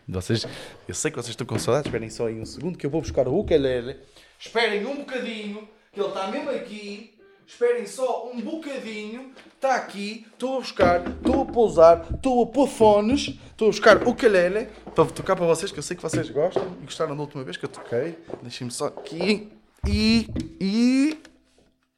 Vocês, 0.09 0.47
eu 0.87 0.95
sei 0.95 1.11
que 1.11 1.17
vocês 1.17 1.31
estão 1.31 1.47
com 1.47 1.59
saudades. 1.59 1.87
Esperem 1.87 2.09
só 2.09 2.29
aí 2.29 2.41
um 2.41 2.47
segundo 2.47 2.79
que 2.79 2.87
eu 2.87 2.91
vou 2.91 3.01
buscar 3.01 3.27
o 3.27 3.39
ukulele. 3.39 3.97
Esperem 4.39 4.87
um 4.87 4.97
bocadinho, 4.97 5.69
que 5.93 6.01
ele 6.01 6.09
está 6.09 6.29
mesmo 6.29 6.51
aqui. 6.51 7.15
Esperem 7.47 7.87
só 7.87 8.31
um 8.31 8.41
bocadinho. 8.41 9.33
Está 9.55 9.75
aqui. 9.77 10.27
Estou 10.33 10.57
a 10.57 10.61
buscar, 10.61 11.09
estou 11.09 11.43
a 11.43 11.47
pousar, 11.47 12.07
estou 12.15 12.45
a 12.45 12.47
pôr 12.47 12.69
fones. 12.69 13.39
Estou 13.51 13.69
a 13.69 13.71
buscar 13.71 14.07
o 14.07 14.11
ukulele 14.11 14.69
para 14.95 15.05
tocar 15.07 15.35
para 15.35 15.47
vocês, 15.47 15.73
que 15.73 15.79
eu 15.79 15.83
sei 15.83 15.97
que 15.97 16.03
vocês 16.03 16.31
gostam 16.31 16.77
e 16.81 16.85
gostaram 16.85 17.17
da 17.17 17.23
última 17.23 17.43
vez 17.43 17.57
que 17.57 17.65
eu 17.65 17.69
toquei. 17.69 18.17
Deixem-me 18.43 18.71
só 18.71 18.87
aqui. 18.87 19.51
E. 19.87 20.29
E. 20.61 21.19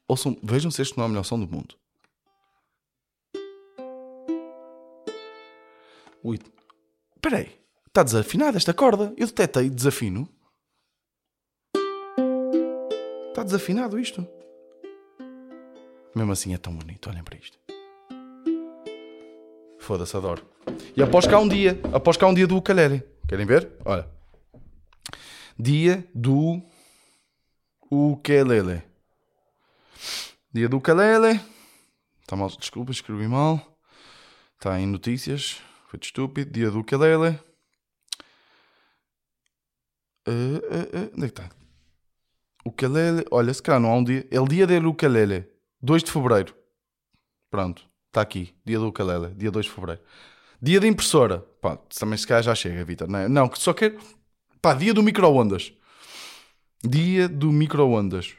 Ouçam, 0.07 0.35
vejam 0.41 0.71
se 0.71 0.81
este 0.81 0.97
não 0.97 1.03
é 1.03 1.07
o 1.07 1.09
melhor 1.09 1.23
som 1.23 1.39
do 1.39 1.47
mundo. 1.47 1.75
Ui. 6.23 6.39
Espera 7.15 7.37
aí. 7.37 7.59
Está 7.87 8.03
desafinada 8.03 8.57
esta 8.57 8.73
corda. 8.73 9.13
Eu 9.17 9.27
detetei 9.27 9.69
desafino. 9.69 10.27
Está 13.29 13.43
desafinado 13.43 13.99
isto. 13.99 14.27
Mesmo 16.15 16.31
assim 16.31 16.53
é 16.53 16.57
tão 16.57 16.73
bonito. 16.73 17.09
Olhem 17.09 17.23
para 17.23 17.37
isto. 17.37 17.57
Foda-se, 19.79 20.15
adoro. 20.15 20.45
E 20.95 21.01
após 21.01 21.25
cá 21.25 21.39
um 21.39 21.47
dia. 21.47 21.79
Após 21.93 22.17
cá 22.17 22.27
um 22.27 22.33
dia 22.33 22.45
do 22.45 22.57
ukulele. 22.57 23.03
Querem 23.27 23.45
ver? 23.45 23.71
Olha. 23.85 24.07
Dia 25.57 26.07
do 26.13 26.61
ukulele. 27.89 28.83
Dia 30.53 30.69
do 30.69 30.77
ukulele. 30.77 31.39
Está 32.21 32.35
mal. 32.35 32.49
Desculpa, 32.49 32.91
escrevi 32.91 33.27
mal. 33.27 33.77
Está 34.57 34.79
em 34.79 34.85
notícias. 34.85 35.61
Foi 35.89 35.99
estúpido. 36.01 36.51
Dia 36.51 36.69
do 36.69 36.81
ukulele. 36.81 37.39
Uh, 40.27 40.31
uh, 40.31 41.07
uh, 41.07 41.11
onde 41.15 41.25
é 41.25 41.29
que 41.29 41.41
está? 41.41 41.49
Ukulele. 42.63 43.25
Olha, 43.31 43.51
se 43.51 43.63
calhar 43.63 43.81
não 43.81 43.89
há 43.89 43.95
um 43.95 44.03
dia. 44.03 44.27
É 44.29 44.39
o 44.39 44.47
dia 44.47 44.67
do 44.67 44.89
ukulele. 44.89 45.51
2 45.81 46.03
de 46.03 46.11
fevereiro. 46.11 46.55
Pronto. 47.49 47.89
Está 48.07 48.21
aqui. 48.21 48.55
Dia 48.63 48.77
do 48.77 48.89
ukulele. 48.89 49.33
Dia 49.33 49.49
2 49.49 49.65
de 49.65 49.71
fevereiro. 49.71 50.01
Dia 50.61 50.79
da 50.79 50.87
impressora. 50.87 51.39
Pá, 51.59 51.75
também 51.77 52.17
se 52.19 52.27
calhar 52.27 52.43
já 52.43 52.53
chega, 52.53 52.85
Vitor. 52.85 53.07
Não, 53.07 53.19
é? 53.19 53.27
não, 53.27 53.49
só 53.55 53.73
quero. 53.73 53.99
Pá, 54.61 54.75
dia 54.75 54.93
do 54.93 55.01
micro-ondas. 55.01 55.73
Dia 56.83 57.27
do 57.27 57.51
micro-ondas. 57.51 58.35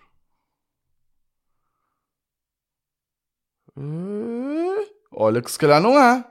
Olha 5.10 5.42
que 5.42 5.50
se 5.50 5.58
calhar 5.58 5.82
não 5.82 5.98
há. 5.98 6.30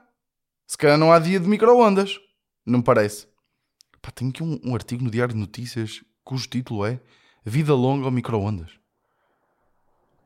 Se 0.70 0.78
calhar 0.78 1.00
não 1.00 1.12
há 1.12 1.18
dia 1.18 1.40
de 1.40 1.48
micro-ondas. 1.48 2.20
Não 2.64 2.78
me 2.78 2.86
parece. 2.86 3.28
Pá, 4.00 4.12
tenho 4.12 4.30
aqui 4.30 4.44
um, 4.44 4.60
um 4.64 4.76
artigo 4.76 5.04
no 5.04 5.10
Diário 5.10 5.34
de 5.34 5.40
Notícias 5.40 6.04
cujo 6.24 6.48
título 6.48 6.86
é 6.86 7.02
Vida 7.44 7.74
longa 7.74 8.06
ao 8.06 8.12
micro-ondas. 8.12 8.70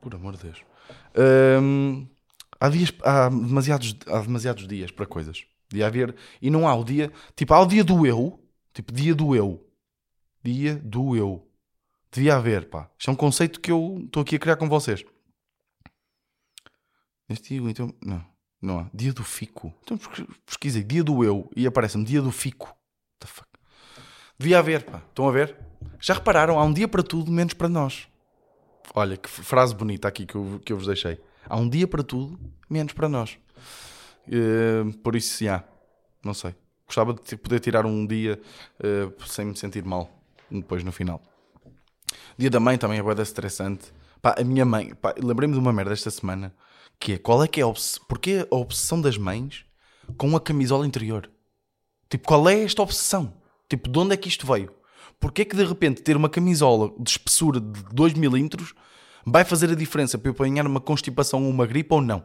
Por 0.02 0.14
amor 0.14 0.36
de 0.36 0.42
Deus. 0.42 0.62
Hum, 1.62 2.06
há, 2.60 2.68
dias, 2.68 2.92
há, 3.02 3.30
demasiados, 3.30 3.96
há 4.06 4.20
demasiados 4.20 4.68
dias 4.68 4.90
para 4.90 5.06
coisas. 5.06 5.46
Devia 5.70 5.86
haver. 5.86 6.14
E 6.42 6.50
não 6.50 6.68
há 6.68 6.74
o 6.74 6.84
dia. 6.84 7.10
Tipo, 7.34 7.54
há 7.54 7.62
o 7.62 7.66
dia 7.66 7.82
do 7.82 8.06
eu. 8.06 8.38
Tipo, 8.74 8.92
dia 8.92 9.14
do 9.14 9.34
eu. 9.34 9.66
Dia 10.44 10.74
do 10.76 11.16
eu. 11.16 11.48
Devia 12.12 12.36
haver, 12.36 12.68
pá. 12.68 12.90
Isto 12.98 13.08
é 13.08 13.12
um 13.14 13.16
conceito 13.16 13.58
que 13.58 13.72
eu 13.72 14.02
estou 14.04 14.20
aqui 14.20 14.36
a 14.36 14.38
criar 14.38 14.56
com 14.56 14.68
vocês. 14.68 15.06
Neste 17.26 17.58
dia, 17.58 17.70
então. 17.70 17.94
Não. 18.04 18.33
Não 18.64 18.78
há. 18.78 18.86
Dia 18.94 19.12
do 19.12 19.22
fico. 19.22 19.74
Então 19.82 19.98
pesquisei 20.46 20.82
dia 20.82 21.04
do 21.04 21.22
eu 21.22 21.50
e 21.54 21.66
aparece-me 21.66 22.02
dia 22.02 22.22
do 22.22 22.32
fico. 22.32 22.68
What 22.68 22.78
the 23.20 23.26
fuck? 23.26 23.48
Devia 24.38 24.58
haver, 24.58 24.84
pá. 24.84 25.02
Estão 25.06 25.28
a 25.28 25.32
ver? 25.32 25.54
Já 26.00 26.14
repararam? 26.14 26.58
Há 26.58 26.64
um 26.64 26.72
dia 26.72 26.88
para 26.88 27.02
tudo, 27.02 27.30
menos 27.30 27.52
para 27.52 27.68
nós. 27.68 28.08
Olha, 28.94 29.18
que 29.18 29.28
frase 29.28 29.74
bonita 29.74 30.08
aqui 30.08 30.24
que 30.24 30.34
eu, 30.34 30.60
que 30.64 30.72
eu 30.72 30.78
vos 30.78 30.86
deixei. 30.86 31.20
Há 31.46 31.58
um 31.58 31.68
dia 31.68 31.86
para 31.86 32.02
tudo, 32.02 32.40
menos 32.70 32.94
para 32.94 33.06
nós. 33.06 33.38
Uh, 34.26 34.90
por 34.98 35.14
isso, 35.14 35.44
já. 35.44 35.62
Não 36.24 36.32
sei. 36.32 36.54
Gostava 36.86 37.12
de 37.12 37.36
poder 37.36 37.60
tirar 37.60 37.84
um 37.84 38.06
dia 38.06 38.40
uh, 38.80 39.26
sem 39.26 39.44
me 39.44 39.56
sentir 39.56 39.84
mal. 39.84 40.10
Depois, 40.50 40.82
no 40.82 40.90
final. 40.90 41.22
Dia 42.38 42.48
da 42.48 42.60
mãe 42.60 42.78
também 42.78 42.98
é 42.98 43.02
boeda 43.02 43.22
estressante. 43.22 43.92
Pá, 44.22 44.36
a 44.38 44.44
minha 44.44 44.64
mãe... 44.64 44.94
Pá, 44.94 45.14
lembrei-me 45.22 45.52
de 45.52 45.60
uma 45.60 45.72
merda 45.72 45.92
esta 45.92 46.10
semana. 46.10 46.54
Que 46.98 47.14
é, 47.14 47.18
qual 47.18 47.42
é 47.42 47.48
que 47.48 47.60
é 47.60 47.62
a 47.62 47.66
obsessão... 47.66 48.04
Porquê 48.08 48.46
a 48.50 48.54
obsessão 48.54 49.00
das 49.00 49.16
mães 49.18 49.64
com 50.16 50.34
a 50.36 50.40
camisola 50.40 50.86
interior? 50.86 51.30
Tipo, 52.08 52.26
qual 52.26 52.48
é 52.48 52.62
esta 52.62 52.82
obsessão? 52.82 53.34
Tipo, 53.68 53.88
de 53.88 53.98
onde 53.98 54.14
é 54.14 54.16
que 54.16 54.28
isto 54.28 54.46
veio? 54.46 54.72
Porquê 55.18 55.44
que 55.44 55.56
de 55.56 55.64
repente 55.64 56.02
ter 56.02 56.16
uma 56.16 56.28
camisola 56.28 56.92
de 56.98 57.10
espessura 57.10 57.60
de 57.60 57.82
2 57.92 58.14
milímetros 58.14 58.74
vai 59.24 59.44
fazer 59.44 59.70
a 59.70 59.74
diferença 59.74 60.18
para 60.18 60.28
eu 60.28 60.32
apanhar 60.32 60.66
uma 60.66 60.80
constipação 60.80 61.44
ou 61.44 61.50
uma 61.50 61.66
gripe 61.66 61.92
ou 61.94 62.00
não? 62.00 62.24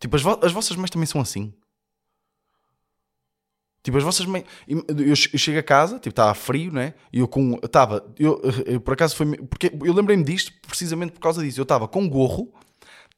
Tipo, 0.00 0.16
as, 0.16 0.22
vo 0.22 0.38
as 0.42 0.52
vossas 0.52 0.76
mães 0.76 0.90
também 0.90 1.06
são 1.06 1.20
assim? 1.20 1.52
Tipo, 3.82 3.98
as 3.98 4.04
vossas 4.04 4.26
mães. 4.26 4.44
Eu, 4.66 5.16
chego 5.16 5.58
a 5.58 5.62
casa, 5.62 5.96
tipo, 5.96 6.10
estava 6.10 6.34
frio, 6.34 6.72
né? 6.72 6.94
E 7.12 7.20
eu 7.20 7.28
com. 7.28 7.58
Estava. 7.62 8.04
Eu, 8.18 8.40
eu, 8.66 8.80
por 8.80 8.94
acaso 8.94 9.16
foi. 9.16 9.36
Porque 9.36 9.72
eu 9.82 9.92
lembrei-me 9.92 10.24
disto 10.24 10.52
precisamente 10.66 11.12
por 11.12 11.20
causa 11.20 11.42
disso. 11.42 11.60
Eu 11.60 11.62
estava 11.62 11.88
com 11.88 12.08
gorro, 12.08 12.52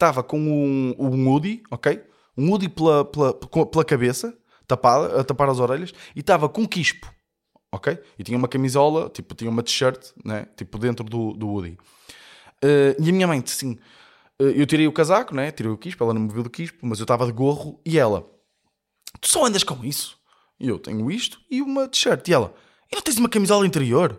estava 0.01 0.23
com 0.23 0.41
um, 0.41 0.95
um 0.99 1.41
ok? 1.71 2.03
Um 2.37 2.51
hoodie 2.51 2.71
pela, 2.71 3.05
pela, 3.05 3.35
pela 3.35 3.85
cabeça, 3.85 4.35
tapada, 4.67 5.21
a 5.21 5.25
tapar 5.25 5.51
as 5.51 5.59
orelhas, 5.59 5.93
e 6.17 6.21
estava 6.21 6.49
com 6.49 6.67
quispo, 6.67 7.13
ok? 7.71 7.99
E 8.19 8.25
tinha 8.25 8.39
uma 8.39 8.49
camisola, 8.49 9.11
tipo, 9.11 9.35
tinha 9.35 9.51
uma 9.51 9.63
t-shirt, 9.63 10.13
né? 10.25 10.47
Tipo, 10.57 10.79
dentro 10.79 11.05
do, 11.05 11.35
do 11.35 11.49
hoodie. 11.49 11.77
Uh, 12.65 12.97
e 12.99 13.11
a 13.11 13.13
minha 13.13 13.27
mãe, 13.27 13.43
assim. 13.45 13.73
Uh, 14.41 14.49
eu 14.57 14.65
tirei 14.65 14.87
o 14.87 14.93
casaco, 14.93 15.35
né? 15.35 15.51
Tirei 15.51 15.71
o 15.71 15.77
quispo, 15.77 16.03
ela 16.03 16.15
não 16.15 16.23
me 16.23 16.33
viu 16.33 16.43
do 16.43 16.51
quispo, 16.51 16.79
mas 16.87 16.99
eu 16.99 17.05
estava 17.05 17.27
de 17.27 17.33
gorro, 17.33 17.79
e 17.85 17.99
ela. 17.99 18.27
Tu 19.21 19.29
só 19.29 19.45
andas 19.45 19.63
com 19.63 19.85
isso? 19.85 20.19
E 20.59 20.69
eu 20.69 20.79
tenho 20.79 21.11
isto 21.11 21.39
e 21.51 21.61
uma 21.61 21.87
t-shirt. 21.87 22.27
E 22.29 22.33
ela, 22.33 22.55
e 22.91 22.97
não 22.97 23.03
tens 23.03 23.19
uma 23.19 23.29
camisola 23.29 23.67
interior? 23.67 24.19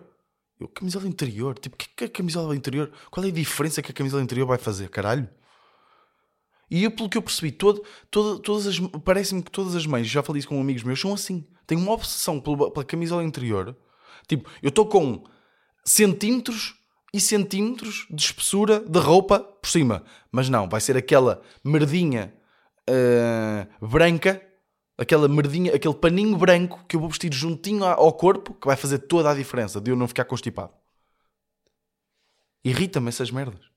Eu, 0.60 0.68
camisola 0.68 1.08
interior? 1.08 1.58
Tipo, 1.58 1.74
o 1.74 1.78
que 1.78 2.04
é 2.04 2.06
a 2.06 2.10
camisola 2.10 2.54
interior? 2.54 2.92
Qual 3.10 3.24
é 3.24 3.28
a 3.28 3.32
diferença 3.32 3.82
que 3.82 3.90
a 3.90 3.94
camisola 3.94 4.22
interior 4.22 4.46
vai 4.46 4.58
fazer, 4.58 4.88
caralho? 4.88 5.28
E 6.72 6.84
eu, 6.84 6.90
pelo 6.90 7.06
que 7.06 7.18
eu 7.18 7.22
percebi, 7.22 7.52
todo, 7.52 7.84
todo, 8.10 8.38
todas 8.38 8.66
as, 8.66 8.78
parece-me 9.04 9.42
que 9.42 9.50
todas 9.50 9.76
as 9.76 9.84
mães, 9.84 10.06
já 10.06 10.22
falei 10.22 10.40
isso 10.40 10.48
com 10.48 10.58
amigos 10.58 10.82
meus, 10.82 10.98
são 10.98 11.12
assim. 11.12 11.46
Têm 11.66 11.76
uma 11.76 11.92
obsessão 11.92 12.40
pela, 12.40 12.70
pela 12.70 12.82
camisola 12.82 13.22
interior. 13.22 13.76
Tipo, 14.26 14.48
eu 14.62 14.70
estou 14.70 14.86
com 14.86 15.22
centímetros 15.84 16.74
e 17.12 17.20
centímetros 17.20 18.06
de 18.10 18.24
espessura 18.24 18.80
de 18.80 18.98
roupa 18.98 19.38
por 19.38 19.68
cima. 19.68 20.02
Mas 20.32 20.48
não, 20.48 20.66
vai 20.66 20.80
ser 20.80 20.96
aquela 20.96 21.42
merdinha 21.62 22.32
uh, 22.88 23.86
branca 23.86 24.40
aquela 24.96 25.28
merdinha, 25.28 25.74
aquele 25.74 25.94
paninho 25.94 26.38
branco 26.38 26.82
que 26.88 26.96
eu 26.96 27.00
vou 27.00 27.08
vestir 27.10 27.32
juntinho 27.34 27.84
ao 27.84 28.12
corpo 28.14 28.54
que 28.54 28.66
vai 28.66 28.76
fazer 28.76 28.98
toda 29.00 29.30
a 29.30 29.34
diferença 29.34 29.78
de 29.78 29.90
eu 29.90 29.96
não 29.96 30.08
ficar 30.08 30.24
constipado. 30.24 30.72
Irrita-me 32.64 33.08
essas 33.08 33.30
merdas. 33.30 33.71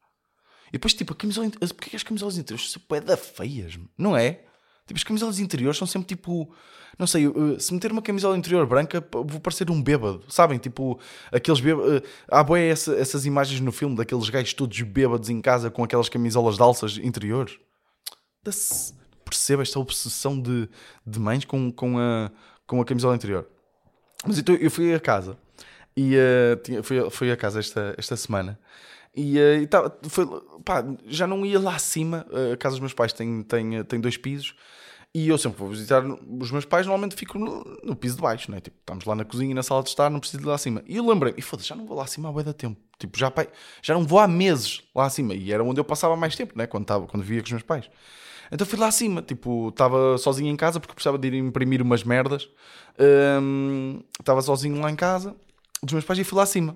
Depois, 0.76 0.94
tipo, 0.94 1.14
a 1.14 1.16
camisola. 1.16 1.50
Porquê 1.50 1.96
as 1.96 2.04
camisolas 2.04 2.38
interiores 2.38 2.70
são 2.70 3.00
da 3.00 3.16
feias? 3.16 3.80
Não 3.98 4.16
é? 4.16 4.42
Tipo, 4.86 4.98
as 4.98 5.04
camisolas 5.06 5.40
interiores 5.40 5.78
são 5.78 5.88
sempre 5.88 6.10
tipo. 6.10 6.54
Não 7.00 7.08
sei, 7.08 7.26
se 7.60 7.74
meter 7.74 7.94
uma 7.94 8.02
camisola 8.02 8.38
interior 8.38 8.66
branca, 8.68 9.06
vou 9.10 9.40
parecer 9.40 9.72
um 9.72 9.82
bêbado. 9.82 10.22
Sabem? 10.28 10.58
Tipo, 10.58 11.00
aqueles 11.32 11.62
bêbados. 11.62 12.02
Há 12.30 12.44
boé 12.44 12.68
essa, 12.68 12.94
essas 12.94 13.26
imagens 13.26 13.62
no 13.62 13.72
filme 13.72 13.96
daqueles 13.96 14.30
gajos 14.30 14.54
todos 14.54 14.82
bêbados 14.82 15.30
em 15.30 15.42
casa 15.42 15.72
com 15.72 15.82
aquelas 15.82 16.10
camisolas 16.10 16.58
de 16.58 16.62
alças 16.62 16.98
interiores. 16.98 17.58
Da-se 18.44 18.94
percebo 19.24 19.62
esta 19.62 19.80
obsessão 19.80 20.38
de, 20.38 20.68
de 21.08 21.20
mães 21.20 21.46
com, 21.46 21.72
com, 21.72 21.98
a, 21.98 22.30
com 22.68 22.82
a 22.82 22.86
camisola 22.86 23.16
interior. 23.16 23.48
Mas 24.28 24.38
então 24.38 24.56
eu 24.56 24.70
fui 24.70 24.94
a 24.94 25.00
casa 25.00 25.38
e 25.96 26.18
uh, 26.18 26.58
tinha, 26.64 26.84
fui, 26.84 27.10
fui 27.10 27.32
a 27.32 27.38
casa 27.38 27.62
esta, 27.62 27.96
esta 27.98 28.18
semana 28.18 28.60
e, 29.16 29.38
uh, 29.38 29.62
e 29.62 29.68
tava, 29.68 29.98
foi, 30.10 30.28
pá, 30.64 30.84
já 31.06 31.26
não 31.26 31.46
ia 31.46 31.60
lá 31.60 31.76
acima. 31.76 32.26
Uh, 32.30 32.54
a 32.54 32.58
casa 32.58 32.74
dos 32.74 32.82
meus 32.82 32.94
pais 32.94 33.14
tem, 33.14 33.44
tem, 33.44 33.84
tem 33.84 34.00
dois 34.00 34.18
pisos 34.18 34.56
e 35.16 35.30
eu 35.30 35.38
sempre 35.38 35.58
vou 35.58 35.70
visitar 35.70 36.04
os 36.04 36.52
meus 36.52 36.66
pais. 36.66 36.86
Normalmente 36.86 37.16
fico 37.16 37.40
no, 37.40 37.64
no 37.82 37.96
piso 37.96 38.18
de 38.18 38.22
baixo, 38.22 38.52
né? 38.52 38.60
tipo, 38.60 38.76
estamos 38.78 39.06
lá 39.06 39.16
na 39.16 39.24
cozinha 39.24 39.52
e 39.52 39.54
na 39.54 39.64
sala 39.64 39.82
de 39.82 39.88
estar, 39.88 40.10
não 40.10 40.20
preciso 40.20 40.44
ir 40.44 40.46
lá 40.46 40.56
acima. 40.56 40.84
E 40.86 40.98
eu 40.98 41.08
lembrei, 41.08 41.34
e 41.38 41.42
foda-se, 41.42 41.70
já 41.70 41.76
não 41.76 41.86
vou 41.86 41.96
lá 41.96 42.04
acima 42.04 42.28
há 42.28 42.32
bué 42.34 42.44
da 42.44 42.52
tempo. 42.52 42.78
Tipo, 43.00 43.18
já, 43.18 43.32
pai, 43.32 43.48
já 43.82 43.94
não 43.94 44.04
vou 44.04 44.20
há 44.20 44.28
meses 44.28 44.84
lá 44.94 45.06
acima 45.06 45.34
e 45.34 45.54
era 45.54 45.64
onde 45.64 45.80
eu 45.80 45.86
passava 45.86 46.18
mais 46.18 46.36
tempo, 46.36 46.58
né? 46.58 46.68
quando, 46.68 46.86
tava, 46.86 47.08
quando 47.08 47.24
vivia 47.24 47.42
com 47.42 47.46
os 47.46 47.52
meus 47.54 47.64
pais. 47.64 47.90
Então 48.52 48.68
fui 48.68 48.78
lá 48.78 48.88
acima, 48.88 49.22
tipo, 49.22 49.70
estava 49.70 50.18
sozinho 50.18 50.52
em 50.52 50.58
casa 50.58 50.82
porque 50.82 50.94
precisava 50.94 51.18
de 51.18 51.30
ir 51.30 51.36
imprimir 51.36 51.82
umas 51.82 52.04
merdas. 52.04 52.50
Estava 54.20 54.40
um, 54.40 54.44
sozinho 54.44 54.82
lá 54.82 54.92
em 54.92 54.98
casa, 54.98 55.34
dos 55.82 55.94
meus 55.94 56.04
pais, 56.04 56.20
e 56.20 56.26
fui 56.26 56.36
lá 56.36 56.44
acima. 56.44 56.76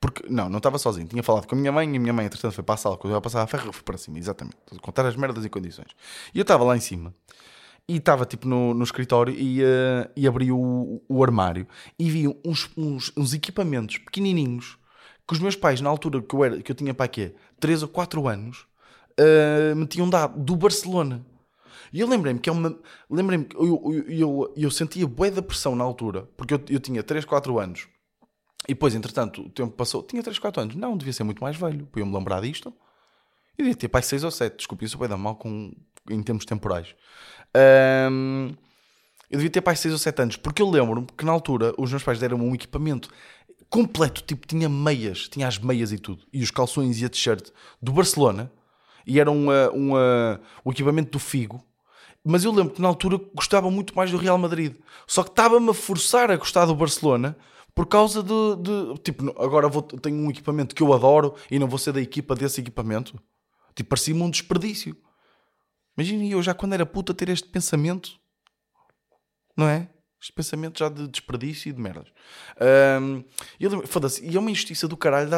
Porque, 0.00 0.26
não, 0.30 0.48
não 0.48 0.56
estava 0.56 0.78
sozinho. 0.78 1.06
Tinha 1.06 1.22
falado 1.22 1.46
com 1.46 1.54
a 1.54 1.58
minha 1.58 1.70
mãe 1.70 1.86
e 1.92 1.96
a 1.96 2.00
minha 2.00 2.12
mãe, 2.12 2.24
entretanto, 2.24 2.54
foi 2.54 2.64
para 2.64 2.74
a 2.74 2.78
sala. 2.78 2.96
Quando 2.96 3.12
eu 3.12 3.18
ia 3.18 3.20
passar 3.20 3.42
a 3.42 3.46
ferro, 3.46 3.70
fui 3.70 3.82
para 3.82 3.98
cima, 3.98 4.18
exatamente. 4.18 4.56
Contar 4.80 5.04
as 5.04 5.14
merdas 5.14 5.44
e 5.44 5.50
condições. 5.50 5.88
E 6.34 6.38
eu 6.38 6.42
estava 6.42 6.64
lá 6.64 6.74
em 6.74 6.80
cima. 6.80 7.14
E 7.86 7.96
estava, 7.96 8.24
tipo, 8.24 8.48
no, 8.48 8.72
no 8.72 8.82
escritório 8.82 9.34
e, 9.34 9.62
uh, 9.62 10.10
e 10.16 10.26
abri 10.26 10.50
o, 10.50 11.02
o 11.06 11.22
armário. 11.22 11.66
E 11.98 12.08
vi 12.10 12.28
uns, 12.44 12.70
uns, 12.76 13.12
uns, 13.14 13.34
equipamentos 13.34 13.98
pequenininhos 13.98 14.78
que 15.28 15.34
os 15.34 15.40
meus 15.40 15.54
pais, 15.54 15.80
na 15.80 15.90
altura 15.90 16.22
que 16.22 16.34
eu, 16.34 16.44
era, 16.44 16.62
que 16.62 16.72
eu 16.72 16.76
tinha 16.76 16.94
para 16.94 17.08
quê? 17.08 17.34
3 17.58 17.82
ou 17.82 17.88
4 17.88 18.26
anos, 18.26 18.66
uh, 19.18 19.76
me 19.76 19.86
tinham 19.86 20.08
dado 20.08 20.38
do 20.40 20.56
Barcelona. 20.56 21.26
E 21.92 22.00
eu 22.00 22.08
lembrei-me 22.08 22.38
que 22.38 22.48
é 22.48 22.52
uma. 22.52 22.78
Lembrei-me 23.10 23.44
que 23.44 23.56
eu, 23.56 23.82
eu, 23.92 24.04
eu, 24.08 24.54
eu 24.56 24.70
sentia 24.70 25.06
bué 25.06 25.30
da 25.30 25.42
pressão 25.42 25.74
na 25.74 25.84
altura, 25.84 26.28
porque 26.36 26.54
eu, 26.54 26.62
eu 26.70 26.80
tinha 26.80 27.02
3, 27.02 27.24
4 27.24 27.58
anos. 27.58 27.88
E 28.68 28.74
depois, 28.74 28.94
entretanto, 28.94 29.42
o 29.42 29.48
tempo 29.50 29.72
passou. 29.72 30.02
Tinha 30.02 30.22
3, 30.22 30.38
4 30.38 30.62
anos. 30.62 30.74
Não, 30.76 30.96
devia 30.96 31.12
ser 31.12 31.24
muito 31.24 31.42
mais 31.42 31.56
velho. 31.56 31.86
Para 31.86 32.00
eu 32.00 32.06
me 32.06 32.14
lembrar 32.14 32.40
disto. 32.40 32.68
Eu 33.56 33.64
devia 33.64 33.74
ter 33.74 33.88
pai 33.88 34.02
6 34.02 34.24
ou 34.24 34.30
7. 34.30 34.56
Desculpe, 34.56 34.84
isso 34.84 34.98
vai 34.98 35.08
dar 35.08 35.16
mal 35.16 35.36
com, 35.36 35.72
em 36.08 36.22
termos 36.22 36.44
temporais. 36.44 36.94
Um, 38.10 38.54
eu 39.30 39.38
devia 39.38 39.50
ter 39.50 39.60
pai 39.60 39.76
6 39.76 39.92
ou 39.92 39.98
7 39.98 40.22
anos. 40.22 40.36
Porque 40.36 40.62
eu 40.62 40.70
lembro-me 40.70 41.06
que 41.16 41.24
na 41.24 41.32
altura 41.32 41.74
os 41.78 41.90
meus 41.90 42.02
pais 42.02 42.18
deram 42.18 42.38
um 42.38 42.54
equipamento 42.54 43.10
completo. 43.68 44.22
Tipo, 44.22 44.46
tinha 44.46 44.68
meias. 44.68 45.28
Tinha 45.28 45.48
as 45.48 45.58
meias 45.58 45.90
e 45.90 45.98
tudo. 45.98 46.24
E 46.32 46.42
os 46.42 46.50
calções 46.50 47.00
e 47.00 47.04
a 47.04 47.08
t-shirt 47.08 47.50
do 47.82 47.92
Barcelona 47.92 48.52
e 49.06 49.18
era 49.18 49.30
uma, 49.30 49.70
uma, 49.70 50.40
o 50.64 50.70
equipamento 50.70 51.10
do 51.10 51.18
Figo. 51.18 51.64
Mas 52.24 52.44
eu 52.44 52.52
lembro 52.52 52.74
que 52.74 52.82
na 52.82 52.88
altura 52.88 53.18
gostava 53.34 53.70
muito 53.70 53.96
mais 53.96 54.10
do 54.10 54.16
Real 54.16 54.36
Madrid. 54.36 54.76
Só 55.06 55.22
que 55.22 55.30
estava-me 55.30 55.70
a 55.70 55.74
forçar 55.74 56.30
a 56.30 56.36
gostar 56.36 56.66
do 56.66 56.74
Barcelona 56.74 57.36
por 57.74 57.86
causa 57.86 58.22
de. 58.22 58.56
de 58.56 58.98
tipo, 59.02 59.30
agora 59.42 59.68
vou, 59.68 59.82
tenho 59.82 60.16
um 60.16 60.30
equipamento 60.30 60.74
que 60.74 60.82
eu 60.82 60.92
adoro 60.92 61.34
e 61.50 61.58
não 61.58 61.68
vou 61.68 61.78
ser 61.78 61.92
da 61.92 62.00
equipa 62.00 62.34
desse 62.34 62.60
equipamento. 62.60 63.20
Tipo, 63.74 63.90
parecia-me 63.90 64.22
um 64.22 64.30
desperdício. 64.30 64.96
Imagina 65.96 66.24
eu 66.24 66.42
já 66.42 66.54
quando 66.54 66.72
era 66.72 66.86
puta 66.86 67.12
ter 67.12 67.28
este 67.28 67.48
pensamento, 67.48 68.18
não 69.56 69.68
é? 69.68 69.88
Este 70.20 70.32
pensamento 70.34 70.78
já 70.78 70.90
de 70.90 71.08
desperdício 71.08 71.70
e 71.70 71.72
de 71.72 71.80
merdas. 71.80 72.08
Um, 73.00 73.24
Foda-se, 73.86 74.22
e 74.22 74.36
é 74.36 74.38
uma 74.38 74.50
injustiça 74.50 74.86
do 74.86 74.96
caralho. 74.96 75.30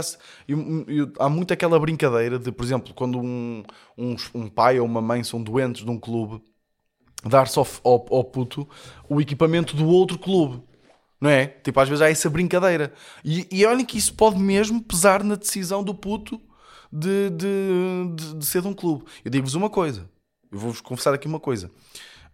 Eu, 0.49 0.85
eu, 0.89 1.13
há 1.21 1.29
muito 1.29 1.53
aquela 1.53 1.79
brincadeira 1.79 2.37
de, 2.37 2.51
por 2.51 2.65
exemplo, 2.65 2.93
quando 2.93 3.21
um, 3.21 3.63
um, 3.97 4.17
um 4.35 4.49
pai 4.49 4.81
ou 4.81 4.87
uma 4.87 5.01
mãe 5.01 5.23
são 5.23 5.41
doentes 5.41 5.85
de 5.85 5.91
um 5.91 6.01
clube, 6.01 6.43
dar-se 7.25 7.57
ao, 7.61 7.67
ao, 7.85 8.07
ao, 8.11 8.25
puto 8.25 8.69
o 9.09 9.21
equipamento 9.21 9.77
do 9.77 9.87
outro 9.87 10.19
clube. 10.19 10.61
Não 11.23 11.31
é? 11.31 11.47
Tipo, 11.47 11.79
às 11.79 11.89
vezes 11.89 12.03
há 12.03 12.11
essa 12.11 12.29
brincadeira. 12.29 12.93
E, 13.25 13.47
e 13.49 13.65
olhem 13.65 13.87
que 13.87 13.97
isso 13.97 14.13
pode 14.13 14.41
mesmo 14.41 14.83
pesar 14.83 15.23
na 15.23 15.37
decisão 15.37 15.85
do 15.85 15.95
puto 15.95 16.41
de, 16.93 17.31
de, 17.31 18.15
de, 18.17 18.39
de 18.39 18.45
ser 18.45 18.61
de 18.61 18.67
um 18.67 18.75
clube. 18.75 19.05
Eu 19.25 19.31
digo-vos 19.31 19.55
uma 19.55 19.71
coisa. 19.71 20.11
Eu 20.51 20.59
vou-vos 20.59 20.81
confessar 20.81 21.15
aqui 21.15 21.29
uma 21.29 21.39
coisa. 21.39 21.71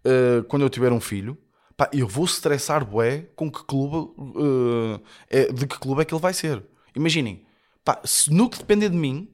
Uh, 0.03 0.43
quando 0.45 0.63
eu 0.63 0.69
tiver 0.71 0.91
um 0.91 0.99
filho 0.99 1.37
pá, 1.77 1.87
eu 1.93 2.07
vou 2.07 2.25
estressar 2.25 2.83
bué 2.83 3.29
com 3.35 3.51
que 3.51 3.63
clube, 3.63 4.11
uh, 4.17 4.99
é, 5.29 5.51
de 5.53 5.67
que 5.67 5.77
clube 5.77 6.01
é 6.01 6.05
que 6.05 6.13
ele 6.13 6.21
vai 6.21 6.33
ser. 6.33 6.65
Imaginem, 6.95 7.45
pá, 7.85 8.01
se 8.03 8.33
no 8.33 8.49
que 8.49 8.57
depender 8.57 8.89
de 8.89 8.97
mim, 8.97 9.31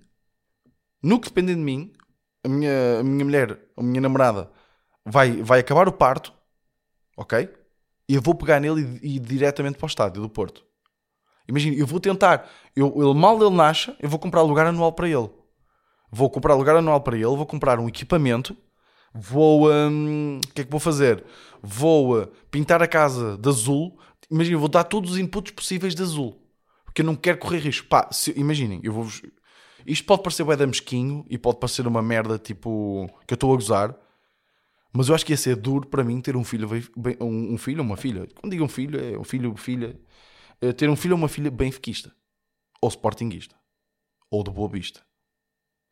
no 1.02 1.18
que 1.18 1.30
depender 1.30 1.56
de 1.56 1.62
mim, 1.62 1.94
a 2.44 2.50
minha, 2.50 3.00
a 3.00 3.04
minha 3.04 3.24
mulher, 3.24 3.58
a 3.78 3.82
minha 3.82 4.02
namorada, 4.02 4.52
vai, 5.06 5.42
vai 5.42 5.62
acabar 5.62 5.88
o 5.88 5.94
parto, 5.94 6.34
ok? 7.16 7.50
Eu 8.08 8.22
vou 8.22 8.36
pegar 8.36 8.60
nele 8.60 9.00
e, 9.02 9.16
ir 9.16 9.20
diretamente 9.20 9.78
para 9.78 9.86
o 9.86 9.88
estádio 9.88 10.22
do 10.22 10.30
Porto. 10.30 10.64
Imagina, 11.48 11.76
eu 11.76 11.86
vou 11.86 12.00
tentar, 12.00 12.50
eu, 12.76 12.94
ele, 12.96 13.14
mal 13.14 13.40
ele 13.42 13.56
nasce, 13.56 13.96
eu 14.00 14.10
vou 14.10 14.20
comprar 14.20 14.42
lugar 14.42 14.66
anual 14.66 14.94
para 14.94 15.08
ele. 15.08 15.30
Vou 16.12 16.30
comprar 16.30 16.56
lugar 16.56 16.76
anual 16.76 17.02
para 17.02 17.16
ele, 17.16 17.26
vou 17.26 17.46
comprar 17.46 17.80
um 17.80 17.88
equipamento 17.88 18.56
vou. 19.16 19.72
Hum, 19.72 20.40
o 20.44 20.54
que 20.54 20.62
é 20.62 20.66
que 20.66 20.72
vou 20.72 20.80
fazer? 20.80 21.24
Vou 21.64 22.22
uh, 22.22 22.28
pintar 22.52 22.84
a 22.84 22.88
casa 22.88 23.38
de 23.38 23.48
azul. 23.48 23.98
Imagina, 24.30 24.58
vou 24.58 24.68
dar 24.68 24.84
todos 24.84 25.12
os 25.12 25.18
inputs 25.18 25.54
possíveis 25.54 25.96
de 25.96 26.02
azul. 26.02 26.42
Porque 26.84 27.02
eu 27.02 27.06
não 27.06 27.16
quero 27.16 27.38
correr 27.38 27.60
risco. 27.60 27.88
Pá, 27.88 28.10
se, 28.12 28.34
imaginem, 28.38 28.82
eu 28.84 28.92
vou. 28.92 29.08
Isto 29.86 30.06
pode 30.06 30.24
parecer 30.24 30.44
bué 30.44 30.58
mesquinho 30.66 31.26
e 31.30 31.38
pode 31.38 31.60
parecer 31.60 31.88
uma 31.88 32.02
merda 32.02 32.38
tipo. 32.38 33.10
que 33.26 33.34
eu 33.34 33.36
estou 33.36 33.54
a 33.54 33.56
gozar. 33.56 33.96
Mas 34.96 35.10
eu 35.10 35.16
acho 35.16 35.26
que 35.26 35.34
ia 35.34 35.38
ser 35.38 35.58
duro 35.58 35.86
para 35.88 36.06
mim 36.06 36.22
ter 36.22 36.38
um 36.38 36.44
filho, 36.44 36.70
bem, 36.96 37.18
um, 37.20 37.58
filho 37.58 37.80
ou 37.80 37.86
uma 37.86 37.98
filha. 37.98 38.26
Quando 38.40 38.52
digo 38.52 38.64
um 38.64 38.70
filho, 38.70 38.98
é 38.98 39.20
um 39.20 39.26
filho, 39.26 39.54
filha. 39.58 40.00
É 40.62 40.72
ter 40.72 40.90
um 40.90 40.96
filho 40.96 41.16
ou 41.16 41.18
uma 41.18 41.28
filha 41.28 41.52
benfiquista. 41.52 42.16
Ou 42.82 42.88
sportinguista. 42.88 43.56
Ou 44.32 44.42
de 44.42 44.50
Boa 44.50 44.70
Vista. 44.70 45.06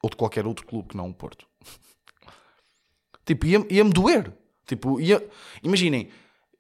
Ou 0.01 0.09
de 0.09 0.15
qualquer 0.15 0.47
outro 0.47 0.65
clube 0.65 0.87
que 0.87 0.95
não 0.95 1.09
o 1.09 1.13
Porto. 1.13 1.45
Tipo, 3.25 3.45
ia-me 3.45 3.67
ia 3.69 3.83
doer. 3.83 4.33
Tipo, 4.65 4.99
ia... 5.01 5.25
imaginem, 5.61 6.09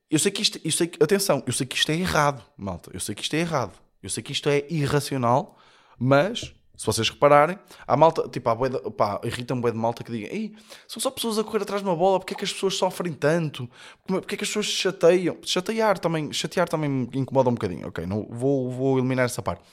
eu 0.09 0.19
sei 0.19 0.31
que 0.31 0.41
isto, 0.41 0.59
eu 0.63 0.71
sei 0.71 0.87
que, 0.87 1.01
atenção, 1.01 1.43
eu 1.47 1.53
sei 1.53 1.65
que 1.65 1.77
isto 1.77 1.91
é 1.91 1.95
errado, 1.95 2.43
malta. 2.57 2.91
Eu 2.93 2.99
sei 2.99 3.15
que 3.15 3.21
isto 3.21 3.35
é 3.35 3.39
errado. 3.39 3.77
Eu 4.01 4.09
sei 4.09 4.21
que 4.21 4.33
isto 4.33 4.49
é 4.49 4.65
irracional, 4.69 5.57
mas 5.97 6.53
Se 6.75 6.85
vocês 6.87 7.07
repararem, 7.07 7.57
há 7.87 7.95
malta, 7.95 8.27
tipo, 8.29 8.53
bué 8.55 8.67
de- 8.69 8.91
pá, 8.91 9.21
irrita-me 9.23 9.61
bué 9.61 9.71
de 9.71 9.77
malta 9.77 10.03
que 10.03 10.11
diga 10.11 10.33
Ei, 10.33 10.55
são 10.87 10.99
só 10.99 11.11
pessoas 11.11 11.37
a 11.37 11.43
correr 11.43 11.61
atrás 11.61 11.83
de 11.83 11.87
uma 11.87 11.95
bola, 11.95 12.19
porque 12.19 12.33
é 12.33 12.37
que 12.37 12.43
as 12.43 12.51
pessoas 12.51 12.75
sofrem 12.75 13.13
tanto? 13.13 13.69
É- 14.09 14.19
Porque 14.19 14.33
é 14.35 14.37
que 14.37 14.43
as 14.43 14.49
pessoas 14.49 14.65
se 14.65 14.71
chateiam? 14.73 15.37
Chatear 15.43 15.99
também, 15.99 16.33
chatear 16.33 16.67
também 16.67 16.89
me 16.89 17.09
incomoda 17.13 17.49
um 17.49 17.53
bocadinho, 17.53 17.87
ok? 17.87 18.05
Não, 18.07 18.27
vou, 18.29 18.71
vou 18.71 18.97
eliminar 18.97 19.25
essa 19.25 19.41
parte. 19.41 19.63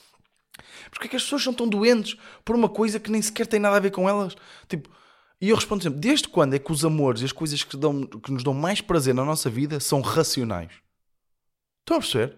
Porque 0.91 1.07
é 1.07 1.09
que 1.09 1.15
as 1.15 1.23
pessoas 1.23 1.41
são 1.43 1.53
tão 1.53 1.67
doentes 1.67 2.17
por 2.45 2.55
uma 2.55 2.69
coisa 2.69 2.99
que 2.99 3.09
nem 3.09 3.21
sequer 3.21 3.47
tem 3.47 3.59
nada 3.59 3.77
a 3.77 3.79
ver 3.79 3.91
com 3.91 4.07
elas? 4.07 4.35
Tipo, 4.69 4.89
e 5.39 5.49
eu 5.49 5.55
respondo 5.55 5.81
sempre: 5.81 5.99
desde 5.99 6.27
quando 6.27 6.53
é 6.53 6.59
que 6.59 6.71
os 6.71 6.85
amores 6.85 7.21
e 7.21 7.25
as 7.25 7.31
coisas 7.31 7.63
que, 7.63 7.75
dão, 7.75 8.03
que 8.05 8.31
nos 8.31 8.43
dão 8.43 8.53
mais 8.53 8.79
prazer 8.79 9.15
na 9.15 9.25
nossa 9.25 9.49
vida 9.49 9.79
são 9.79 10.01
racionais? 10.01 10.71
Estão 11.79 11.97
a 11.97 11.99
perceber? 11.99 12.37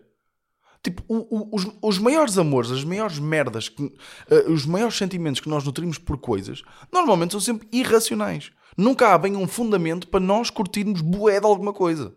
Tipo, 0.84 1.02
o- 1.08 1.38
o- 1.38 1.50
os, 1.56 1.66
os 1.82 1.98
maiores 1.98 2.38
amores, 2.38 2.70
as 2.70 2.84
maiores 2.84 3.18
merdas, 3.18 3.70
que- 3.70 3.94
eh, 4.30 4.46
os 4.50 4.66
maiores 4.66 4.98
sentimentos 4.98 5.40
que 5.40 5.48
nós 5.48 5.64
nutrimos 5.64 5.98
por 5.98 6.18
coisas, 6.18 6.62
normalmente 6.92 7.32
são 7.32 7.40
sempre 7.40 7.68
irracionais. 7.72 8.52
Nunca 8.78 9.14
há 9.14 9.18
bem 9.18 9.36
um 9.38 9.48
fundamento 9.48 10.08
para 10.10 10.20
nós 10.20 10.50
curtirmos 10.50 11.00
bué 11.00 11.40
de 11.40 11.46
alguma 11.46 11.72
coisa. 11.72 12.14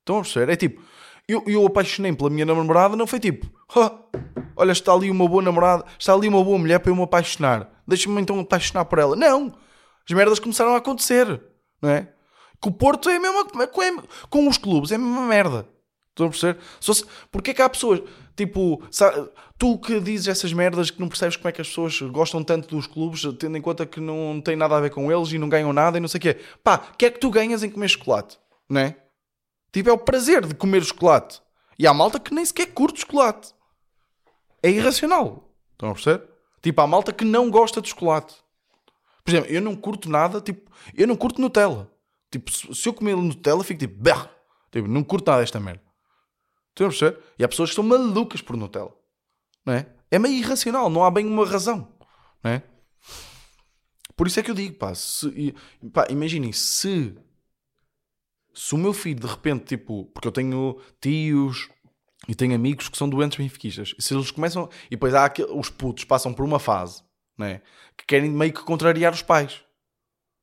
Estão 0.00 0.18
a 0.18 0.22
perceber? 0.22 0.52
É 0.52 0.56
tipo, 0.56 0.82
eu, 1.28 1.44
eu 1.46 1.64
apaixonei 1.64 2.12
pela 2.12 2.28
minha 2.30 2.44
namorada, 2.46 2.96
não 2.96 3.06
foi 3.06 3.20
tipo, 3.20 3.46
"Ah, 3.76 3.92
olha, 4.56 4.72
está 4.72 4.92
ali 4.92 5.08
uma 5.10 5.28
boa 5.28 5.42
namorada, 5.42 5.84
está 5.98 6.12
ali 6.12 6.26
uma 6.28 6.42
boa 6.42 6.58
mulher 6.58 6.80
para 6.80 6.90
eu 6.90 6.96
me 6.96 7.02
apaixonar. 7.02 7.70
Deixa-me 7.86 8.20
então 8.20 8.40
apaixonar 8.40 8.84
por 8.86 8.98
ela. 8.98 9.14
Não! 9.14 9.54
As 10.08 10.16
merdas 10.16 10.38
começaram 10.40 10.74
a 10.74 10.78
acontecer, 10.78 11.40
não 11.80 11.90
é? 11.90 12.12
Com 12.60 12.70
o 12.70 12.72
Porto 12.72 13.08
é 13.10 13.16
a 13.16 13.20
mesma 13.20 13.44
com, 13.44 13.82
é- 13.82 14.02
com 14.30 14.48
os 14.48 14.58
clubes, 14.58 14.90
é 14.90 14.96
a 14.96 14.98
mesma 14.98 15.22
merda. 15.26 15.68
Estão 16.16 16.26
a 16.28 16.30
perceber? 16.30 16.58
Se, 16.80 17.04
porque 17.30 17.50
é 17.50 17.54
que 17.54 17.60
há 17.60 17.68
pessoas, 17.68 18.00
tipo, 18.34 18.82
sa- 18.90 19.28
tu 19.58 19.78
que 19.78 20.00
dizes 20.00 20.28
essas 20.28 20.50
merdas 20.50 20.90
que 20.90 20.98
não 20.98 21.08
percebes 21.08 21.36
como 21.36 21.48
é 21.48 21.52
que 21.52 21.60
as 21.60 21.68
pessoas 21.68 22.00
gostam 22.00 22.42
tanto 22.42 22.74
dos 22.74 22.86
clubes, 22.86 23.20
tendo 23.38 23.54
em 23.58 23.60
conta 23.60 23.84
que 23.84 24.00
não 24.00 24.40
tem 24.40 24.56
nada 24.56 24.74
a 24.76 24.80
ver 24.80 24.88
com 24.90 25.12
eles 25.12 25.30
e 25.32 25.38
não 25.38 25.46
ganham 25.46 25.74
nada 25.74 25.98
e 25.98 26.00
não 26.00 26.08
sei 26.08 26.18
o 26.18 26.22
quê. 26.22 26.38
Pá, 26.64 26.88
o 26.92 26.96
que 26.96 27.04
é 27.04 27.10
que 27.10 27.20
tu 27.20 27.28
ganhas 27.28 27.62
em 27.62 27.68
comer 27.68 27.88
chocolate? 27.88 28.38
Não 28.66 28.80
é? 28.80 28.96
Tipo, 29.70 29.90
é 29.90 29.92
o 29.92 29.98
prazer 29.98 30.46
de 30.46 30.54
comer 30.54 30.82
chocolate. 30.82 31.42
E 31.78 31.86
há 31.86 31.92
malta 31.92 32.18
que 32.18 32.32
nem 32.32 32.46
sequer 32.46 32.68
curte 32.72 33.00
chocolate. 33.02 33.52
É 34.62 34.70
irracional. 34.70 35.50
Estão 35.72 35.90
a 35.90 35.92
perceber? 35.92 36.24
Tipo, 36.62 36.80
há 36.80 36.86
malta 36.86 37.12
que 37.12 37.26
não 37.26 37.50
gosta 37.50 37.82
de 37.82 37.90
chocolate. 37.90 38.34
Por 39.22 39.30
exemplo, 39.32 39.50
eu 39.50 39.60
não 39.60 39.76
curto 39.76 40.08
nada, 40.08 40.40
tipo, 40.40 40.70
eu 40.94 41.06
não 41.06 41.14
curto 41.14 41.42
Nutella. 41.42 41.90
Tipo, 42.30 42.50
se 42.74 42.88
eu 42.88 42.94
comer 42.94 43.14
Nutella, 43.16 43.62
fico 43.62 43.80
tipo, 43.80 44.02
"Bah!" 44.02 44.30
tipo, 44.72 44.88
não 44.88 45.04
curto 45.04 45.28
nada 45.30 45.42
desta 45.42 45.60
merda. 45.60 45.82
Estão 46.76 46.86
a 46.88 46.90
perceber? 46.90 47.18
E 47.38 47.44
há 47.44 47.48
pessoas 47.48 47.70
que 47.70 47.76
são 47.76 47.84
malucas 47.84 48.42
por 48.42 48.54
Nutella. 48.54 48.94
Não 49.64 49.72
é? 49.72 49.86
É 50.10 50.18
meio 50.18 50.34
irracional, 50.34 50.90
não 50.90 51.02
há 51.02 51.10
bem 51.10 51.26
uma 51.26 51.46
razão. 51.46 51.88
Não 52.44 52.50
é? 52.50 52.62
Por 54.14 54.26
isso 54.26 54.38
é 54.38 54.42
que 54.42 54.50
eu 54.50 54.54
digo, 54.54 54.76
pá, 54.76 54.94
se, 54.94 55.54
pá 55.92 56.06
imaginem, 56.10 56.52
se 56.52 57.16
se 58.54 58.74
o 58.74 58.78
meu 58.78 58.94
filho 58.94 59.20
de 59.20 59.26
repente, 59.26 59.76
tipo, 59.76 60.06
porque 60.06 60.26
eu 60.28 60.32
tenho 60.32 60.80
tios 60.98 61.68
e 62.26 62.34
tenho 62.34 62.54
amigos 62.54 62.88
que 62.88 62.96
são 62.96 63.08
doentes 63.08 63.36
benfiquistas, 63.36 63.94
se 63.98 64.14
eles 64.14 64.30
começam, 64.30 64.68
e 64.86 64.90
depois 64.90 65.14
há 65.14 65.26
aquele, 65.26 65.52
os 65.52 65.68
putos 65.68 66.04
passam 66.04 66.32
por 66.32 66.44
uma 66.44 66.58
fase, 66.58 67.02
né, 67.36 67.60
que 67.96 68.06
querem 68.06 68.30
meio 68.30 68.54
que 68.54 68.62
contrariar 68.62 69.12
os 69.12 69.20
pais, 69.20 69.62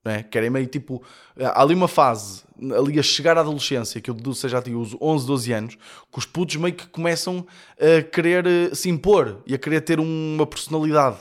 né, 0.04 0.24
querem 0.24 0.50
meio 0.50 0.68
tipo, 0.68 1.02
há 1.40 1.62
ali 1.62 1.74
uma 1.74 1.88
fase, 1.88 2.44
ali 2.78 3.00
a 3.00 3.04
chegar 3.04 3.38
à 3.38 3.42
adolescência, 3.42 4.02
que 4.02 4.10
eu 4.10 4.14
deduzo 4.14 4.42
seja 4.42 4.58
até 4.58 4.72
os 4.72 4.96
11, 5.00 5.26
12 5.26 5.54
anos, 5.54 5.76
que 5.76 6.20
os 6.20 6.26
putos 6.26 6.56
meio 6.58 6.74
que 6.74 6.88
começam 6.88 7.46
a 7.78 8.02
querer 8.02 8.46
eh, 8.46 8.76
se 8.76 8.90
impor 8.90 9.42
e 9.46 9.54
a 9.54 9.58
querer 9.58 9.82
ter 9.82 10.00
uma 10.00 10.46
personalidade. 10.46 11.18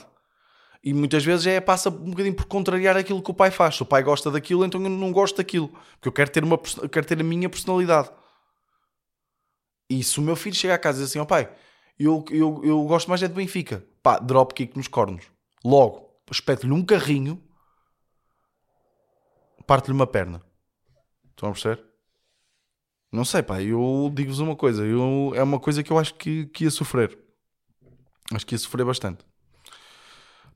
E 0.83 0.93
muitas 0.93 1.23
vezes 1.23 1.47
é, 1.47 1.61
passa 1.61 1.89
um 1.89 2.09
bocadinho 2.09 2.35
por 2.35 2.45
contrariar 2.45 2.97
aquilo 2.97 3.21
que 3.21 3.31
o 3.31 3.33
pai 3.33 3.49
faz. 3.49 3.75
Se 3.75 3.83
o 3.83 3.85
pai 3.85 4.03
gosta 4.03 4.29
daquilo, 4.29 4.65
então 4.65 4.83
eu 4.83 4.89
não 4.89 5.13
gosto 5.13 5.37
daquilo. 5.37 5.69
Porque 5.69 6.09
eu 6.09 6.11
quero 6.11 6.29
ter, 6.29 6.43
uma, 6.43 6.57
quero 6.57 7.05
ter 7.05 7.21
a 7.21 7.23
minha 7.23 7.47
personalidade. 7.47 8.09
E 9.89 10.03
se 10.03 10.19
o 10.19 10.21
meu 10.21 10.35
filho 10.35 10.55
chega 10.55 10.73
a 10.73 10.77
casa 10.77 10.97
e 10.99 11.01
diz 11.03 11.11
assim, 11.11 11.19
ó 11.19 11.25
pai, 11.25 11.49
eu, 11.97 12.25
eu, 12.29 12.61
eu 12.65 12.83
gosto 12.83 13.07
mais 13.07 13.23
é 13.23 13.29
de 13.29 13.33
Benfica. 13.33 13.81
Pá, 14.01 14.19
drop 14.19 14.53
kick 14.53 14.75
nos 14.75 14.89
cornos. 14.89 15.23
Logo, 15.63 16.09
espeto-lhe 16.29 16.73
um 16.73 16.83
carrinho, 16.83 17.41
parte-lhe 19.67 19.95
uma 19.95 20.07
perna. 20.07 20.41
Estão 21.31 21.49
a 21.49 21.51
perceber? 21.51 21.83
Não 23.11 23.23
sei, 23.23 23.43
pá, 23.43 23.61
eu 23.61 24.11
digo-vos 24.13 24.39
uma 24.39 24.55
coisa. 24.55 24.83
Eu, 24.83 25.31
é 25.35 25.43
uma 25.43 25.59
coisa 25.59 25.83
que 25.83 25.91
eu 25.91 25.99
acho 25.99 26.15
que, 26.15 26.45
que 26.47 26.63
ia 26.63 26.71
sofrer. 26.71 27.17
Acho 28.33 28.45
que 28.45 28.55
ia 28.55 28.59
sofrer 28.59 28.85
bastante. 28.85 29.23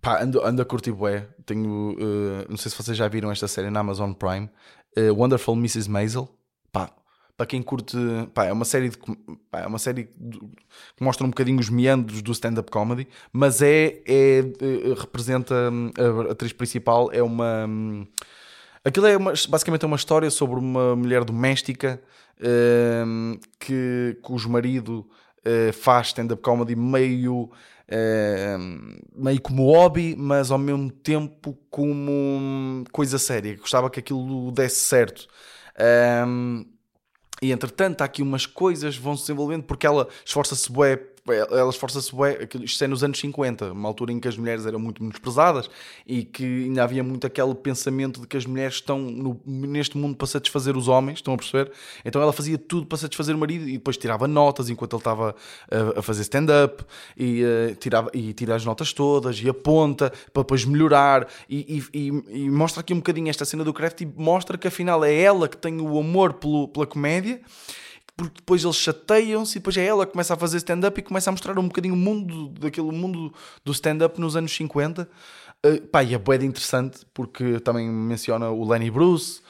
Pá, 0.02 0.24
ando, 0.24 0.44
ando 0.44 0.62
a 0.62 0.66
curtir 0.66 0.92
bué. 0.92 1.28
Tenho, 1.46 1.96
eh, 2.00 2.46
não 2.50 2.58
sei 2.58 2.72
se 2.72 2.78
vocês 2.78 2.98
já 2.98 3.08
viram 3.08 3.32
esta 3.32 3.48
série 3.48 3.70
na 3.70 3.80
Amazon 3.82 4.14
Prime. 4.14 4.50
eh, 4.96 5.12
Wonderful 5.12 5.56
Mrs. 5.56 5.90
Maisel. 5.90 6.28
Pá, 6.72 6.92
para 7.36 7.46
quem 7.46 7.62
curte... 7.62 7.96
Pá, 8.34 8.46
é 8.46 8.54
uma 8.54 8.66
série, 8.66 8.90
de, 8.90 8.98
pá, 9.52 9.60
é 9.62 9.68
uma 9.68 9.78
série 9.80 10.06
que 10.06 11.04
mostra 11.04 11.26
um 11.26 11.30
bocadinho 11.30 11.60
os 11.60 11.70
meandros 11.70 12.22
do 12.24 12.32
stand-up 12.32 12.72
comedy, 12.72 13.08
mas 13.32 13.62
é, 13.62 14.02
é, 14.08 14.40
eh, 14.40 14.94
representa... 14.98 15.70
hum, 15.72 15.92
A 16.28 16.32
atriz 16.32 16.54
principal 16.54 17.12
é 17.12 17.22
uma... 17.22 17.68
Aquilo 18.88 19.06
é 19.06 19.18
uma- 19.18 19.34
basicamente 19.50 19.84
é 19.84 19.86
uma 19.86 19.98
história 19.98 20.30
sobre 20.32 20.58
uma 20.60 20.96
mulher 20.96 21.26
doméstica 21.26 22.02
hum, 23.06 23.38
que, 23.60 24.18
cujo 24.22 24.50
marido 24.50 25.06
eh, 25.44 25.74
faz 25.74 26.08
stand-up 26.08 26.42
comedy 26.42 26.74
meio, 26.74 27.52
hum, 28.60 28.98
meio 29.14 29.42
como 29.42 29.66
hobby, 29.66 30.16
mas 30.18 30.52
ao 30.52 30.58
mesmo 30.58 30.90
tempo 30.90 31.58
como 31.70 32.12
hum, 32.12 32.84
coisa 32.94 33.18
séria. 33.18 33.58
Gostava 33.58 33.90
que 33.90 34.00
aquilo 34.00 34.52
desse 34.54 34.78
certo. 34.86 35.28
Hum, 36.26 36.66
e 37.42 37.52
entretanto, 37.52 38.02
há 38.02 38.06
aqui 38.06 38.22
umas 38.22 38.46
coisas 38.46 38.96
vão 38.96 39.18
se 39.18 39.24
desenvolvendo 39.24 39.64
porque 39.64 39.86
ela 39.86 40.08
esforça-se 40.26 40.72
ela 41.34 41.70
esforça-se 41.70 42.12
aquilo- 42.42 42.64
isto 42.64 42.84
é 42.84 42.88
nos 42.88 43.04
anos 43.04 43.20
50, 43.20 43.72
uma 43.72 43.88
altura 43.88 44.12
em 44.12 44.20
que 44.20 44.28
as 44.28 44.38
mulheres 44.38 44.66
eram 44.66 44.80
muito 44.80 45.02
menosprezadas 45.04 45.70
e 46.06 46.24
que 46.24 46.44
ainda 46.44 46.84
havia 46.84 47.04
muito 47.04 47.26
aquele 47.28 47.54
pensamento 47.56 48.22
de 48.22 48.28
que 48.28 48.38
as 48.38 48.46
mulheres 48.46 48.76
estão 48.76 49.00
no- 49.00 49.40
neste 49.46 49.98
mundo 49.98 50.16
para 50.16 50.28
satisfazer 50.28 50.76
os 50.78 50.88
homens, 50.88 51.20
estão 51.20 51.34
a 51.34 51.38
perceber? 51.38 51.72
Então 52.06 52.22
ela 52.22 52.34
fazia 52.34 52.58
tudo 52.58 52.86
para 52.86 52.98
satisfazer 52.98 53.36
o 53.36 53.38
marido 53.40 53.68
e 53.68 53.74
depois 53.74 53.98
tirava 53.98 54.28
notas 54.28 54.70
enquanto 54.70 54.94
ele 54.94 55.00
estava 55.02 55.36
a, 55.96 56.00
a 56.00 56.02
fazer 56.02 56.22
stand-up 56.24 56.84
e, 57.18 57.44
eh, 57.44 57.76
tirava, 57.80 58.10
e 58.14 58.34
tira 58.34 58.56
as 58.56 58.64
notas 58.66 58.94
todas 58.94 59.40
e 59.40 59.50
aponta 59.50 60.12
para 60.34 60.44
depois 60.44 60.66
melhorar 60.66 61.28
e, 61.50 61.84
e- 61.94 62.00
e- 62.10 62.44
e 62.46 62.50
mostra 62.50 62.82
aqui 62.82 62.94
um 62.94 62.98
bocadinho 62.98 63.30
esta 63.30 63.46
cena 63.46 63.64
do 63.64 63.74
craft 63.74 64.02
e 64.02 64.06
mostra 64.06 64.58
que 64.58 64.68
afinal 64.68 65.04
é 65.04 65.14
ela 65.14 65.48
que 65.48 65.58
tem 65.58 65.80
o 65.82 66.00
amor 66.00 66.34
pelo- 66.34 66.68
pela 66.68 66.86
comédia 66.88 67.40
porque 68.18 68.40
depois 68.40 68.64
eles 68.64 68.76
chateiam-se 68.76 69.58
e 69.58 69.60
depois 69.60 69.78
é 69.78 69.86
ela 69.86 70.06
que 70.06 70.12
começa 70.12 70.34
a 70.34 70.38
fazer 70.38 70.58
stand-up 70.58 71.00
e 71.00 71.04
começa 71.04 71.30
a 71.30 71.32
mostrar 71.32 71.58
um 71.58 71.68
bocadinho 71.68 71.94
o 71.94 71.98
mundo 71.98 72.50
daquele 72.60 72.92
mundo 72.92 73.32
do 73.64 73.72
stand-up 73.72 74.20
nos 74.20 74.36
anos 74.36 74.54
50 74.54 75.08
Uh, 75.66 75.82
pá, 75.88 76.04
e 76.04 76.14
é 76.14 76.18
bué 76.20 76.38
de 76.38 76.46
interessante 76.46 77.00
porque 77.14 77.60
também 77.62 77.90
menciona 77.90 78.50
o 78.52 78.68
Lenny 78.68 78.92
Bruce 78.92 79.42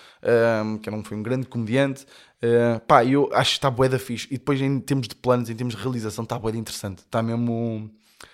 um, 0.64 0.78
que 0.78 0.90
não 0.90 1.04
foi 1.04 1.18
um 1.18 1.24
grande 1.24 1.48
comediante. 1.48 2.06
Uh, 2.42 2.80
pá, 2.88 3.04
eu 3.04 3.30
acho 3.34 3.52
que 3.52 3.58
está 3.58 3.70
bué 3.70 3.90
da 3.90 4.00
fixe. 4.00 4.26
E 4.32 4.38
depois 4.38 4.62
em 4.62 4.80
termos 4.80 5.08
de 5.08 5.16
planos, 5.16 5.50
em 5.50 5.56
termos 5.56 5.76
de 5.76 5.82
realização 5.82 6.24
está 6.24 6.38
de 6.38 6.58
interessante, 6.58 7.00
está 7.00 7.22
mesmo 7.22 7.92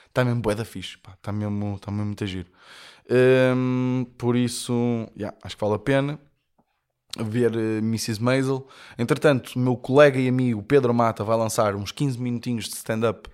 está 0.07 0.23
mesmo 0.23 0.41
bué 0.41 0.53
da 0.53 0.63
fixe, 0.63 0.97
pá, 0.99 1.13
está 1.13 1.31
mesmo, 1.31 1.75
está 1.75 1.91
mesmo 1.91 2.05
muito 2.05 2.23
a 2.23 2.27
giro. 2.27 2.47
Um, 3.09 4.05
por 4.17 4.35
isso, 4.35 4.73
yeah, 5.17 5.35
acho 5.43 5.57
que 5.57 5.63
vale 5.63 5.75
a 5.75 5.79
pena 5.79 6.19
ver 7.17 7.55
eh, 7.55 7.77
Mrs. 7.79 8.21
Maisel. 8.21 8.67
Entretanto, 8.97 9.53
o 9.55 9.59
meu 9.59 9.75
colega 9.75 10.19
e 10.19 10.27
amigo 10.27 10.63
Pedro 10.63 10.93
Mata 10.93 11.23
vai 11.23 11.37
lançar 11.37 11.75
uns 11.75 11.91
15 11.91 12.19
minutinhos 12.19 12.65
de 12.65 12.75
stand-up. 12.75 13.29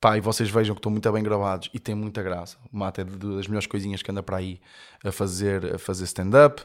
Pá, 0.00 0.16
e 0.16 0.20
vocês 0.20 0.50
vejam 0.50 0.74
que 0.74 0.80
estão 0.80 0.90
muito 0.90 1.10
bem 1.12 1.22
gravados 1.22 1.70
e 1.72 1.78
tem 1.78 1.94
muita 1.94 2.22
graça. 2.22 2.56
O 2.72 2.76
Mata 2.76 3.02
é 3.02 3.04
das 3.04 3.46
melhores 3.46 3.66
coisinhas 3.66 4.02
que 4.02 4.10
anda 4.10 4.22
para 4.22 4.38
aí 4.38 4.60
a 5.04 5.12
fazer, 5.12 5.76
a 5.76 5.78
fazer 5.78 6.04
stand-up. 6.04 6.62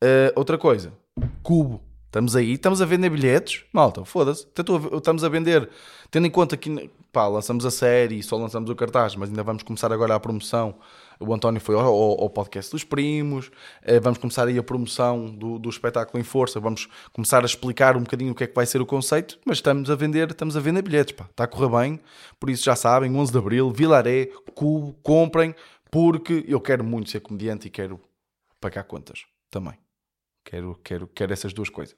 Eh, 0.00 0.32
outra 0.34 0.58
coisa, 0.58 0.92
Cubo. 1.42 1.80
Estamos 2.06 2.34
aí, 2.34 2.54
estamos 2.54 2.82
a 2.82 2.84
vender 2.84 3.08
bilhetes. 3.08 3.62
Malta, 3.72 4.04
foda-se. 4.04 4.44
Estamos 4.92 5.22
a 5.22 5.28
vender, 5.28 5.70
tendo 6.10 6.26
em 6.26 6.30
conta 6.30 6.56
que 6.56 6.90
pá, 7.12 7.28
lançamos 7.28 7.64
a 7.64 7.70
série 7.70 8.22
só 8.22 8.36
lançamos 8.36 8.68
o 8.70 8.74
cartaz, 8.74 9.14
mas 9.14 9.28
ainda 9.28 9.42
vamos 9.42 9.62
começar 9.62 9.92
agora 9.92 10.14
a 10.16 10.20
promoção. 10.20 10.74
O 11.20 11.34
António 11.34 11.60
foi 11.60 11.74
ao, 11.74 11.82
ao- 11.86 12.22
ao 12.22 12.30
podcast 12.30 12.70
dos 12.72 12.82
primos. 12.82 13.50
eh, 13.82 14.00
Vamos 14.00 14.18
começar 14.18 14.48
aí 14.48 14.56
a 14.58 14.62
promoção 14.62 15.26
do, 15.26 15.58
do 15.58 15.68
espetáculo 15.68 16.18
em 16.18 16.24
força. 16.24 16.58
Vamos 16.58 16.88
começar 17.12 17.42
a 17.42 17.46
explicar 17.46 17.96
um 17.96 18.00
bocadinho 18.02 18.32
o 18.32 18.34
que 18.34 18.44
é 18.44 18.46
que 18.46 18.54
vai 18.54 18.64
ser 18.64 18.80
o 18.80 18.86
conceito. 18.86 19.38
Mas 19.44 19.58
estamos 19.58 19.90
a 19.90 19.94
vender, 19.94 20.30
estamos 20.30 20.56
a 20.56 20.60
vender 20.60 20.80
bilhetes. 20.82 21.12
Pá. 21.14 21.26
Está 21.30 21.44
a 21.44 21.46
correr 21.46 21.68
bem. 21.78 22.00
Por 22.38 22.48
isso 22.48 22.64
já 22.64 22.74
sabem, 22.74 23.14
11 23.14 23.30
de 23.32 23.38
Abril, 23.38 23.70
Vilaré, 23.70 24.26
Cubo, 24.54 24.94
comprem. 25.02 25.54
Porque 25.90 26.44
eu 26.48 26.60
quero 26.60 26.82
muito 26.84 27.10
ser 27.10 27.20
comediante 27.20 27.66
e 27.66 27.70
quero 27.70 28.00
pagar 28.60 28.84
contas 28.84 29.24
também. 29.50 29.74
Quero, 30.44 30.78
quero, 30.82 31.06
quero 31.08 31.32
essas 31.32 31.52
duas 31.52 31.68
coisas. 31.68 31.94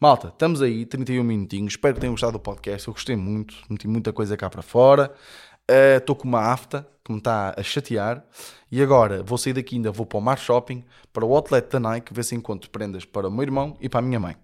Malta, 0.00 0.28
estamos 0.28 0.60
aí, 0.60 0.84
31 0.84 1.24
minutinhos. 1.24 1.72
Espero 1.74 1.94
que 1.94 2.00
tenham 2.00 2.12
gostado 2.12 2.32
do 2.34 2.38
podcast. 2.40 2.86
Eu 2.86 2.94
gostei 2.94 3.16
muito, 3.16 3.54
meti 3.70 3.88
muita 3.88 4.12
coisa 4.12 4.36
cá 4.36 4.50
para 4.50 4.62
fora. 4.62 5.12
Estou 5.68 6.14
uh, 6.14 6.18
com 6.18 6.28
uma 6.28 6.40
afta 6.40 6.86
que 7.04 7.12
me 7.12 7.18
está 7.18 7.54
a 7.56 7.62
chatear. 7.62 8.24
E 8.70 8.82
agora 8.82 9.22
vou 9.22 9.38
sair 9.38 9.52
daqui 9.52 9.76
ainda, 9.76 9.90
vou 9.90 10.06
para 10.06 10.18
o 10.18 10.22
Mar 10.22 10.38
Shopping, 10.38 10.84
para 11.12 11.24
o 11.24 11.34
outlet 11.34 11.68
da 11.70 11.78
Nike, 11.78 12.12
ver 12.12 12.24
se 12.24 12.34
encontro 12.34 12.70
prendas 12.70 13.04
para 13.04 13.28
o 13.28 13.30
meu 13.30 13.42
irmão 13.42 13.76
e 13.80 13.88
para 13.88 14.00
a 14.00 14.02
minha 14.02 14.18
mãe. 14.18 14.36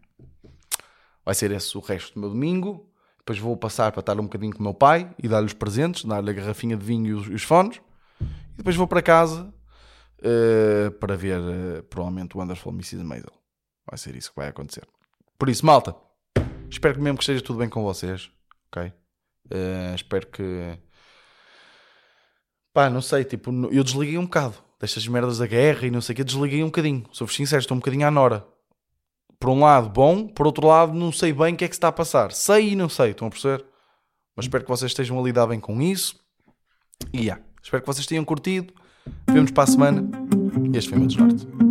Vai 1.25 1.35
ser 1.35 1.51
esse 1.51 1.77
o 1.77 1.81
resto 1.81 2.15
do 2.15 2.21
meu 2.21 2.31
domingo. 2.31 2.87
Depois 3.19 3.39
vou 3.39 3.57
passar 3.57 3.93
para 3.93 4.01
estar 4.01 4.19
um 4.19 4.25
bocadinho 4.25 4.53
com 4.53 4.61
o 4.61 4.63
meu 4.63 4.75
pai 4.75 5.11
e 5.23 5.29
dar-lhe 5.29 5.47
os 5.47 5.53
presentes, 5.53 6.05
dar-lhe 6.05 6.31
a 6.31 6.33
garrafinha 6.33 6.77
de 6.77 6.85
vinho 6.85 7.07
e 7.07 7.13
os, 7.13 7.29
os 7.29 7.43
fones. 7.43 7.81
E 8.21 8.57
depois 8.57 8.77
vou 8.77 8.89
para 8.89 9.03
casa 9.03 9.53
uh, 10.21 10.91
para 10.93 11.17
ver 11.17 11.39
uh, 11.39 11.83
provavelmente 11.85 12.37
o 12.37 12.41
Wonderful 12.41 12.73
Mrs. 12.73 13.05
Maisel. 13.05 13.33
Vai 13.89 13.99
ser 13.99 14.17
isso 14.17 14.31
que 14.31 14.37
vai 14.37 14.49
acontecer. 14.49 14.87
Por 15.39 15.49
isso, 15.49 15.65
malta, 15.65 15.95
espero 16.71 16.95
que 16.95 17.01
mesmo 17.01 17.19
que 17.19 17.23
esteja 17.23 17.43
tudo 17.43 17.59
bem 17.59 17.69
com 17.69 17.83
vocês. 17.83 18.31
Ok? 18.69 18.93
Uh, 19.47 19.95
espero 19.95 20.27
que. 20.27 20.79
Pá, 22.73 22.89
não 22.89 23.03
sei, 23.03 23.25
tipo, 23.25 23.51
eu 23.73 23.83
desliguei 23.83 24.17
um 24.17 24.25
bocado 24.25 24.55
destas 24.81 25.07
merdas 25.07 25.39
da 25.39 25.47
guerra 25.47 25.87
e 25.87 25.91
não 25.91 26.01
sei 26.01 26.15
o 26.15 26.17
que, 26.17 26.25
desliguei 26.25 26.63
um 26.63 26.67
bocadinho. 26.67 27.05
Sou-vos 27.13 27.37
sincero, 27.37 27.61
estou 27.61 27.77
um 27.77 27.81
bocadinho 27.81 28.07
à 28.07 28.11
nora. 28.11 28.47
Por 29.39 29.51
um 29.51 29.61
lado, 29.61 29.89
bom, 29.89 30.27
por 30.27 30.47
outro 30.47 30.67
lado, 30.67 30.93
não 30.93 31.13
sei 31.13 31.33
bem 31.33 31.55
o 31.55 31.57
que 31.57 31.65
é 31.65 31.69
que 31.69 31.75
se 31.75 31.79
está 31.79 31.89
a 31.89 31.93
passar. 31.93 32.33
Sei 32.33 32.71
e 32.71 32.77
não 32.77 32.89
sei, 32.89 33.11
estão 33.11 33.29
a 33.29 33.31
perceber? 33.31 33.65
Mas 34.37 34.47
espero 34.47 34.65
que 34.65 34.71
vocês 34.71 34.91
estejam 34.91 35.19
a 35.19 35.23
lidar 35.23 35.47
bem 35.47 35.61
com 35.61 35.81
isso. 35.81 36.19
E 37.13 37.23
yeah, 37.23 37.43
espero 37.63 37.83
que 37.83 37.87
vocês 37.87 38.07
tenham 38.07 38.25
curtido. 38.25 38.73
Vemos 39.29 39.51
para 39.51 39.65
a 39.65 39.67
semana. 39.67 40.09
Este 40.75 40.91
foi 40.91 40.99
o 40.99 41.01
meu 41.01 41.09
desnorte. 41.09 41.70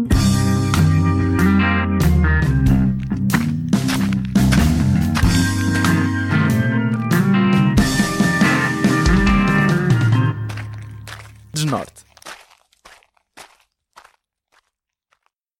Snart. 11.69 12.09